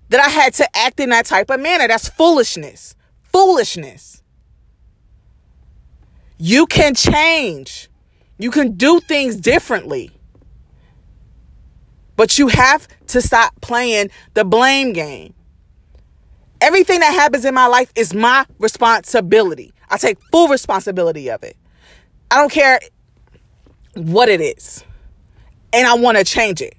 that 0.09 0.19
I 0.19 0.29
had 0.29 0.53
to 0.55 0.77
act 0.77 0.99
in 0.99 1.09
that 1.11 1.25
type 1.25 1.49
of 1.49 1.59
manner. 1.59 1.87
That's 1.87 2.09
foolishness. 2.09 2.95
Foolishness. 3.31 4.23
You 6.37 6.65
can 6.65 6.95
change. 6.95 7.89
You 8.37 8.49
can 8.51 8.73
do 8.73 8.99
things 8.99 9.35
differently. 9.35 10.11
But 12.15 12.39
you 12.39 12.47
have 12.47 12.87
to 13.07 13.21
stop 13.21 13.53
playing 13.61 14.09
the 14.33 14.43
blame 14.43 14.93
game. 14.93 15.33
Everything 16.61 16.99
that 16.99 17.13
happens 17.13 17.45
in 17.45 17.53
my 17.53 17.67
life 17.67 17.91
is 17.95 18.13
my 18.13 18.45
responsibility. 18.57 19.73
I 19.89 19.97
take 19.97 20.17
full 20.31 20.47
responsibility 20.47 21.29
of 21.29 21.43
it. 21.43 21.55
I 22.29 22.37
don't 22.37 22.51
care 22.51 22.79
what 23.95 24.27
it 24.27 24.41
is. 24.41 24.83
And 25.71 25.87
I 25.87 25.95
want 25.95 26.17
to 26.17 26.23
change 26.23 26.61
it. 26.61 26.75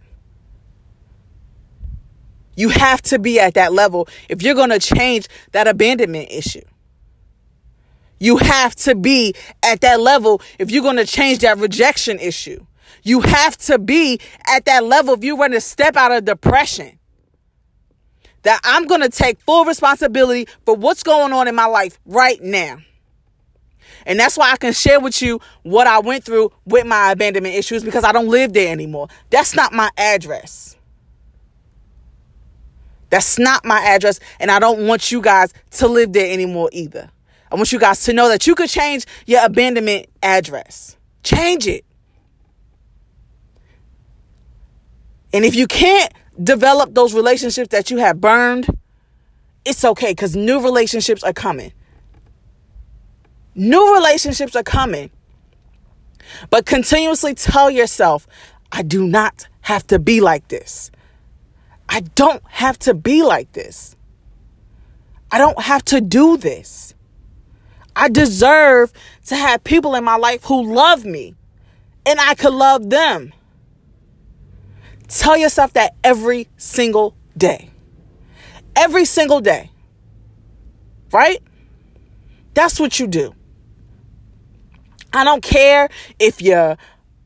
You 2.57 2.68
have 2.68 3.00
to 3.03 3.18
be 3.18 3.40
at 3.40 3.55
that 3.55 3.72
level 3.72 4.09
if 4.29 4.42
you're 4.42 4.55
going 4.55 4.70
to 4.70 4.79
change 4.79 5.29
that 5.53 5.66
abandonment 5.66 6.29
issue. 6.31 6.62
You 8.18 8.37
have 8.37 8.76
to 8.76 8.94
be 8.94 9.35
at 9.62 9.81
that 9.81 9.98
level 10.00 10.42
if 10.59 10.70
you're 10.70 10.83
going 10.83 10.98
to 10.98 11.07
change 11.07 11.38
that 11.38 11.57
rejection 11.59 12.18
issue. 12.18 12.66
You 13.03 13.22
have 13.22 13.57
to 13.59 13.79
be 13.79 14.20
at 14.46 14.66
that 14.66 14.85
level 14.85 15.14
if 15.14 15.24
you 15.24 15.37
want 15.37 15.55
to 15.55 15.61
step 15.61 15.96
out 15.96 16.12
of 16.12 16.26
depression. 16.26 16.98
That 18.42 18.61
I'm 18.62 18.87
going 18.87 19.00
to 19.00 19.09
take 19.09 19.40
full 19.40 19.64
responsibility 19.64 20.46
for 20.64 20.74
what's 20.74 21.03
going 21.03 21.33
on 21.33 21.48
in 21.48 21.55
my 21.55 21.66
life 21.66 21.98
right 22.05 22.40
now. 22.42 22.79
And 24.07 24.18
that's 24.18 24.37
why 24.37 24.50
I 24.53 24.57
can 24.57 24.72
share 24.72 25.00
with 25.00 25.20
you 25.22 25.40
what 25.62 25.87
I 25.87 26.00
went 26.00 26.24
through 26.24 26.53
with 26.64 26.87
my 26.87 27.12
abandonment 27.12 27.55
issues 27.55 27.85
because 27.85 28.05
I 28.05 28.12
don't 28.12 28.29
live 28.29 28.53
there 28.53 28.72
anymore. 28.72 29.09
That's 29.31 29.55
not 29.55 29.72
my 29.72 29.90
address. 29.96 30.76
That's 33.11 33.38
not 33.38 33.64
my 33.64 33.81
address. 33.81 34.20
And 34.38 34.50
I 34.50 34.59
don't 34.59 34.87
want 34.87 35.11
you 35.11 35.20
guys 35.20 35.53
to 35.72 35.88
live 35.88 36.12
there 36.12 36.33
anymore 36.33 36.70
either. 36.72 37.11
I 37.50 37.57
want 37.57 37.72
you 37.72 37.81
guys 37.81 38.05
to 38.05 38.12
know 38.12 38.29
that 38.29 38.46
you 38.46 38.55
could 38.55 38.68
change 38.68 39.05
your 39.26 39.44
abandonment 39.44 40.07
address. 40.22 40.96
Change 41.24 41.66
it. 41.66 41.85
And 45.33 45.44
if 45.44 45.55
you 45.55 45.66
can't 45.66 46.12
develop 46.42 46.94
those 46.94 47.14
relationships 47.14 47.68
that 47.70 47.90
you 47.90 47.98
have 47.98 48.20
burned, 48.20 48.66
it's 49.64 49.85
okay 49.85 50.12
because 50.12 50.35
new 50.35 50.62
relationships 50.62 51.22
are 51.22 51.33
coming. 51.33 51.72
New 53.55 53.95
relationships 53.95 54.55
are 54.57 54.63
coming. 54.63 55.11
But 56.49 56.67
continuously 56.67 57.35
tell 57.35 57.71
yourself, 57.71 58.27
I 58.71 58.83
do 58.83 59.07
not 59.07 59.49
have 59.63 59.87
to 59.89 59.99
be 59.99 60.21
like 60.21 60.49
this. 60.49 60.91
I 61.89 62.01
don't 62.01 62.43
have 62.47 62.79
to 62.81 62.95
be 62.95 63.23
like 63.23 63.53
this. 63.53 63.97
I 65.33 65.39
don't 65.39 65.61
have 65.61 65.85
to 65.87 66.01
do 66.01 66.37
this. 66.37 66.95
I 67.97 68.09
deserve 68.09 68.93
to 69.27 69.37
have 69.37 69.65
people 69.65 69.95
in 69.95 70.05
my 70.05 70.17
life 70.17 70.45
who 70.45 70.73
love 70.73 71.05
me 71.05 71.35
and 72.07 72.21
I 72.21 72.35
could 72.35 72.55
love 72.55 72.91
them. 72.91 73.33
Tell 75.09 75.37
yourself 75.37 75.73
that 75.73 75.95
every 76.05 76.49
single 76.57 77.17
day. 77.37 77.71
Every 78.77 79.05
single 79.05 79.41
day. 79.41 79.71
Right? 81.13 81.43
That's 82.55 82.79
what 82.79 83.01
you 83.01 83.09
do. 83.09 83.35
I 85.12 85.25
don't 85.25 85.42
care 85.42 85.88
if 86.18 86.40
your 86.40 86.77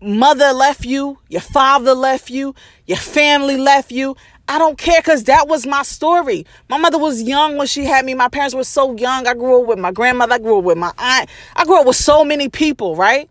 mother 0.01 0.53
left 0.53 0.85
you, 0.85 1.19
your 1.29 1.41
father 1.41 1.95
left 1.95 2.31
you, 2.31 2.55
your 2.87 2.99
family 2.99 3.57
left 3.57 3.91
you. 3.91 4.17
I 4.47 4.59
don't 4.59 4.77
care 4.77 5.01
because 5.01 5.25
that 5.25 5.49
was 5.49 5.67
my 5.67 5.83
story. 5.83 6.45
My 6.69 6.77
mother 6.77 6.99
was 6.99 7.23
young 7.23 7.57
when 7.57 7.67
she 7.67 7.85
had 7.85 8.05
me. 8.05 8.13
My 8.13 8.29
parents 8.29 8.55
were 8.55 8.65
so 8.65 8.95
young. 8.97 9.27
I 9.27 9.33
grew 9.33 9.63
up 9.63 9.69
with 9.69 9.79
my 9.79 9.91
grandmother. 9.91 10.35
I 10.35 10.39
grew 10.39 10.59
up 10.59 10.65
with 10.65 10.77
my 10.77 10.93
aunt. 10.99 11.31
I 11.57 11.65
grew 11.65 11.81
up 11.81 11.87
with 11.87 11.97
so 11.97 12.25
many 12.25 12.51
people, 12.51 12.95
right? 12.95 13.31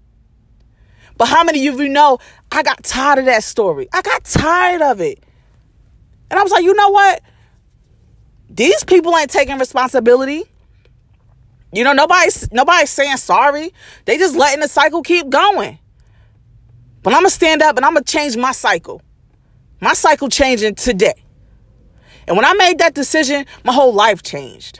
But 1.17 1.27
how 1.27 1.43
many 1.43 1.67
of 1.67 1.79
you 1.79 1.89
know 1.89 2.17
I 2.51 2.63
got 2.63 2.83
tired 2.83 3.19
of 3.19 3.25
that 3.25 3.43
story? 3.43 3.87
I 3.93 4.01
got 4.01 4.23
tired 4.23 4.81
of 4.81 5.01
it. 5.01 5.23
And 6.31 6.39
I 6.39 6.43
was 6.43 6.51
like, 6.51 6.63
you 6.63 6.73
know 6.73 6.89
what? 6.89 7.21
These 8.49 8.83
people 8.83 9.15
ain't 9.15 9.29
taking 9.29 9.59
responsibility. 9.59 10.45
You 11.73 11.83
know, 11.83 11.93
nobody's 11.93 12.51
nobody's 12.51 12.91
saying 12.91 13.17
sorry. 13.17 13.73
They 14.05 14.17
just 14.17 14.35
letting 14.35 14.59
the 14.59 14.67
cycle 14.67 15.01
keep 15.01 15.29
going. 15.29 15.79
But 17.01 17.13
I'm 17.13 17.21
gonna 17.21 17.31
stand 17.31 17.63
up 17.63 17.75
and 17.77 17.85
I'm 17.85 17.93
gonna 17.93 18.05
change 18.05 18.37
my 18.37 18.51
cycle. 18.51 19.01
My 19.81 19.93
cycle 19.93 20.29
changing 20.29 20.75
today. 20.75 21.15
And 22.27 22.37
when 22.37 22.45
I 22.45 22.53
made 22.53 22.77
that 22.77 22.93
decision, 22.93 23.45
my 23.65 23.73
whole 23.73 23.93
life 23.93 24.21
changed. 24.21 24.79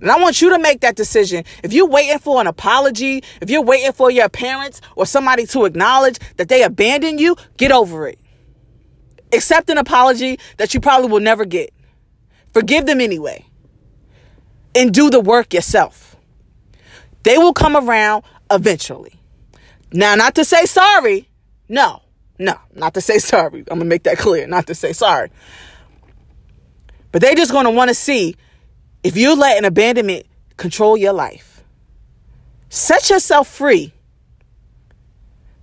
And 0.00 0.10
I 0.10 0.18
want 0.18 0.40
you 0.40 0.50
to 0.50 0.58
make 0.58 0.80
that 0.80 0.96
decision. 0.96 1.44
If 1.62 1.72
you're 1.72 1.86
waiting 1.86 2.18
for 2.18 2.40
an 2.40 2.46
apology, 2.46 3.22
if 3.40 3.50
you're 3.50 3.62
waiting 3.62 3.92
for 3.92 4.10
your 4.10 4.28
parents 4.28 4.80
or 4.94 5.06
somebody 5.06 5.46
to 5.46 5.64
acknowledge 5.64 6.18
that 6.36 6.48
they 6.48 6.62
abandoned 6.62 7.20
you, 7.20 7.36
get 7.56 7.72
over 7.72 8.08
it. 8.08 8.18
Accept 9.32 9.70
an 9.70 9.78
apology 9.78 10.38
that 10.56 10.74
you 10.74 10.80
probably 10.80 11.08
will 11.08 11.20
never 11.20 11.44
get. 11.44 11.72
Forgive 12.52 12.86
them 12.86 13.00
anyway. 13.00 13.44
And 14.76 14.92
do 14.92 15.10
the 15.10 15.20
work 15.20 15.54
yourself. 15.54 16.16
They 17.22 17.38
will 17.38 17.54
come 17.54 17.76
around 17.76 18.24
eventually. 18.50 19.14
Now, 19.92 20.14
not 20.14 20.34
to 20.34 20.44
say 20.44 20.66
sorry. 20.66 21.28
No, 21.68 22.02
no, 22.38 22.58
not 22.74 22.94
to 22.94 23.00
say 23.00 23.18
sorry. 23.18 23.60
I'm 23.60 23.78
going 23.78 23.80
to 23.80 23.86
make 23.86 24.04
that 24.04 24.18
clear. 24.18 24.46
Not 24.46 24.66
to 24.68 24.74
say 24.74 24.92
sorry. 24.92 25.30
But 27.10 27.22
they're 27.22 27.34
just 27.34 27.52
going 27.52 27.64
to 27.64 27.70
want 27.70 27.88
to 27.88 27.94
see 27.94 28.36
if 29.02 29.16
you 29.16 29.34
let 29.34 29.56
an 29.56 29.64
abandonment 29.64 30.26
control 30.56 30.96
your 30.96 31.12
life, 31.12 31.62
set 32.68 33.08
yourself 33.08 33.48
free 33.48 33.92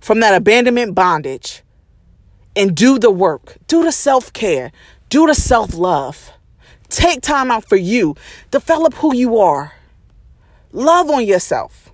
from 0.00 0.20
that 0.20 0.34
abandonment 0.34 0.94
bondage 0.94 1.62
and 2.56 2.76
do 2.76 2.98
the 2.98 3.10
work, 3.10 3.56
do 3.66 3.82
the 3.82 3.92
self 3.92 4.32
care, 4.32 4.72
do 5.08 5.26
the 5.26 5.34
self 5.34 5.74
love. 5.74 6.32
Take 6.94 7.22
time 7.22 7.50
out 7.50 7.68
for 7.68 7.74
you, 7.74 8.14
develop 8.52 8.94
who 8.94 9.12
you 9.16 9.40
are, 9.40 9.74
love 10.70 11.10
on 11.10 11.26
yourself, 11.26 11.90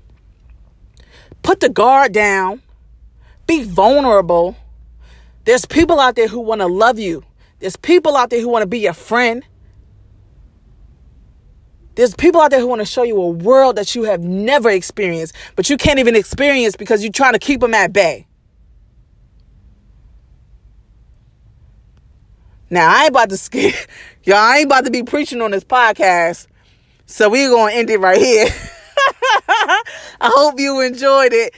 put 1.43 1.61
the 1.61 1.71
guard 1.71 2.13
down, 2.13 2.61
be 3.47 3.63
vulnerable. 3.63 4.59
There's 5.47 5.65
people 5.65 5.99
out 6.01 6.17
there 6.17 6.29
who 6.29 6.41
want 6.41 6.61
to 6.61 6.67
love 6.67 6.99
you. 6.99 7.25
There's 7.61 7.77
people 7.77 8.15
out 8.15 8.29
there 8.29 8.43
who 8.43 8.49
want 8.51 8.63
to 8.63 8.67
be 8.67 8.81
your 8.81 8.93
friend. 8.93 9.43
There's 11.95 12.15
people 12.15 12.43
out 12.43 12.51
there 12.51 12.61
who 12.61 12.67
want 12.67 12.81
to 12.81 12.87
show 12.87 13.03
you 13.03 13.17
a 13.23 13.29
world 13.31 13.77
that 13.77 13.95
you 13.95 14.03
have 14.03 14.21
never 14.21 14.69
experienced, 14.69 15.35
but 15.57 15.71
you 15.71 15.79
can't 15.79 15.99
even 15.99 16.15
experience 16.15 16.77
because 16.77 17.03
you're 17.03 17.11
trying 17.11 17.33
to 17.33 17.39
keep 17.39 17.61
them 17.61 17.73
at 17.73 17.95
bay. 17.95 18.27
Now, 22.69 22.95
I 22.95 23.05
ain't 23.05 23.09
about 23.09 23.31
to 23.31 23.37
skip. 23.39 23.75
Y'all, 24.24 24.37
I 24.37 24.59
ain't 24.59 24.66
about 24.66 24.85
to 24.85 24.90
be 24.90 25.02
preaching 25.02 25.40
on 25.40 25.50
this 25.50 25.64
podcast. 25.64 26.46
So 27.06 27.30
we're 27.30 27.48
going 27.48 27.72
to 27.72 27.78
end 27.78 27.88
it 27.88 27.98
right 27.98 28.18
here. 28.18 28.48
I 29.48 29.83
hope 30.24 30.61
you 30.61 30.80
enjoyed 30.80 31.33
it. 31.33 31.54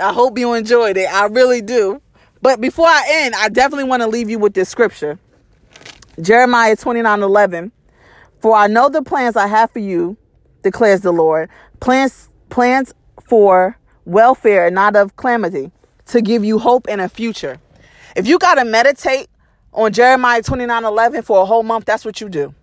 I 0.00 0.12
hope 0.12 0.38
you 0.38 0.54
enjoyed 0.54 0.96
it. 0.96 1.12
I 1.12 1.26
really 1.26 1.60
do. 1.62 2.02
But 2.40 2.60
before 2.60 2.88
I 2.88 3.04
end, 3.06 3.36
I 3.36 3.48
definitely 3.48 3.84
want 3.84 4.02
to 4.02 4.08
leave 4.08 4.28
you 4.28 4.40
with 4.40 4.54
this 4.54 4.68
scripture 4.68 5.18
Jeremiah 6.20 6.74
29 6.74 7.22
11. 7.22 7.72
For 8.40 8.56
I 8.56 8.66
know 8.66 8.88
the 8.88 9.02
plans 9.02 9.36
I 9.36 9.46
have 9.46 9.70
for 9.70 9.78
you, 9.78 10.16
declares 10.62 11.02
the 11.02 11.12
Lord. 11.12 11.48
Plans, 11.78 12.28
plans 12.50 12.92
for 13.28 13.78
welfare 14.04 14.66
and 14.66 14.74
not 14.74 14.96
of 14.96 15.14
calamity, 15.14 15.70
to 16.06 16.20
give 16.20 16.44
you 16.44 16.58
hope 16.58 16.86
and 16.88 17.00
a 17.00 17.08
future. 17.08 17.60
If 18.16 18.26
you 18.26 18.40
got 18.40 18.56
to 18.56 18.64
meditate 18.64 19.28
on 19.72 19.92
Jeremiah 19.92 20.42
29 20.42 20.84
11 20.84 21.22
for 21.22 21.42
a 21.42 21.44
whole 21.44 21.62
month, 21.62 21.84
that's 21.84 22.04
what 22.04 22.20
you 22.20 22.28
do. 22.28 22.54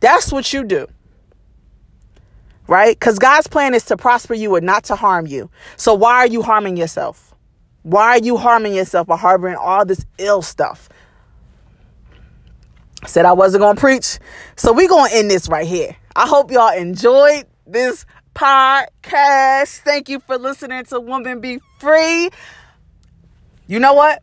That's 0.00 0.32
what 0.32 0.52
you 0.52 0.64
do. 0.64 0.86
Right? 2.66 2.98
Because 2.98 3.18
God's 3.18 3.46
plan 3.46 3.74
is 3.74 3.84
to 3.86 3.96
prosper 3.96 4.34
you 4.34 4.54
and 4.56 4.64
not 4.64 4.84
to 4.84 4.96
harm 4.96 5.26
you. 5.26 5.50
So 5.76 5.94
why 5.94 6.16
are 6.16 6.26
you 6.26 6.42
harming 6.42 6.76
yourself? 6.76 7.34
Why 7.82 8.10
are 8.10 8.18
you 8.18 8.36
harming 8.36 8.74
yourself 8.74 9.06
by 9.06 9.16
harboring 9.16 9.56
all 9.56 9.84
this 9.84 10.04
ill 10.18 10.42
stuff? 10.42 10.88
Said 13.06 13.24
I 13.24 13.32
wasn't 13.32 13.62
going 13.62 13.76
to 13.76 13.80
preach. 13.80 14.18
So 14.56 14.72
we're 14.72 14.88
going 14.88 15.10
to 15.10 15.16
end 15.16 15.30
this 15.30 15.48
right 15.48 15.66
here. 15.66 15.96
I 16.14 16.28
hope 16.28 16.50
y'all 16.50 16.76
enjoyed 16.76 17.46
this 17.66 18.04
podcast. 18.34 19.78
Thank 19.78 20.08
you 20.08 20.20
for 20.20 20.36
listening 20.36 20.84
to 20.86 21.00
Woman 21.00 21.40
Be 21.40 21.60
Free. 21.78 22.30
You 23.66 23.80
know 23.80 23.94
what? 23.94 24.22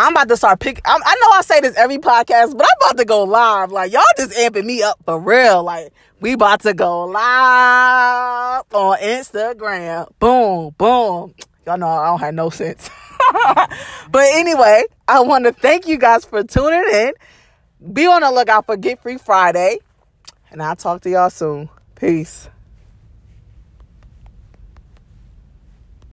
I'm 0.00 0.12
about 0.12 0.28
to 0.28 0.36
start 0.36 0.60
picking. 0.60 0.82
I 0.86 1.16
know 1.20 1.30
I 1.32 1.42
say 1.42 1.60
this 1.60 1.76
every 1.76 1.98
podcast, 1.98 2.56
but 2.56 2.64
I'm 2.64 2.76
about 2.88 2.98
to 2.98 3.04
go 3.04 3.24
live. 3.24 3.72
Like, 3.72 3.92
y'all 3.92 4.04
just 4.16 4.30
amping 4.30 4.64
me 4.64 4.80
up 4.80 4.96
for 5.04 5.18
real. 5.18 5.64
Like, 5.64 5.92
we 6.20 6.34
about 6.34 6.60
to 6.60 6.72
go 6.72 7.04
live 7.06 8.62
on 8.72 8.98
Instagram. 8.98 10.08
Boom, 10.20 10.72
boom. 10.78 11.34
Y'all 11.66 11.78
know 11.78 11.88
I 11.88 12.06
don't 12.06 12.20
have 12.20 12.34
no 12.34 12.48
sense. 12.48 12.88
but 14.12 14.22
anyway, 14.34 14.84
I 15.08 15.18
want 15.20 15.46
to 15.46 15.52
thank 15.52 15.88
you 15.88 15.98
guys 15.98 16.24
for 16.24 16.44
tuning 16.44 16.84
in. 16.92 17.12
Be 17.92 18.06
on 18.06 18.20
the 18.20 18.30
lookout 18.30 18.66
for 18.66 18.76
Get 18.76 19.02
Free 19.02 19.18
Friday. 19.18 19.78
And 20.52 20.62
I'll 20.62 20.76
talk 20.76 21.02
to 21.02 21.10
y'all 21.10 21.28
soon. 21.28 21.70
Peace. 21.96 22.48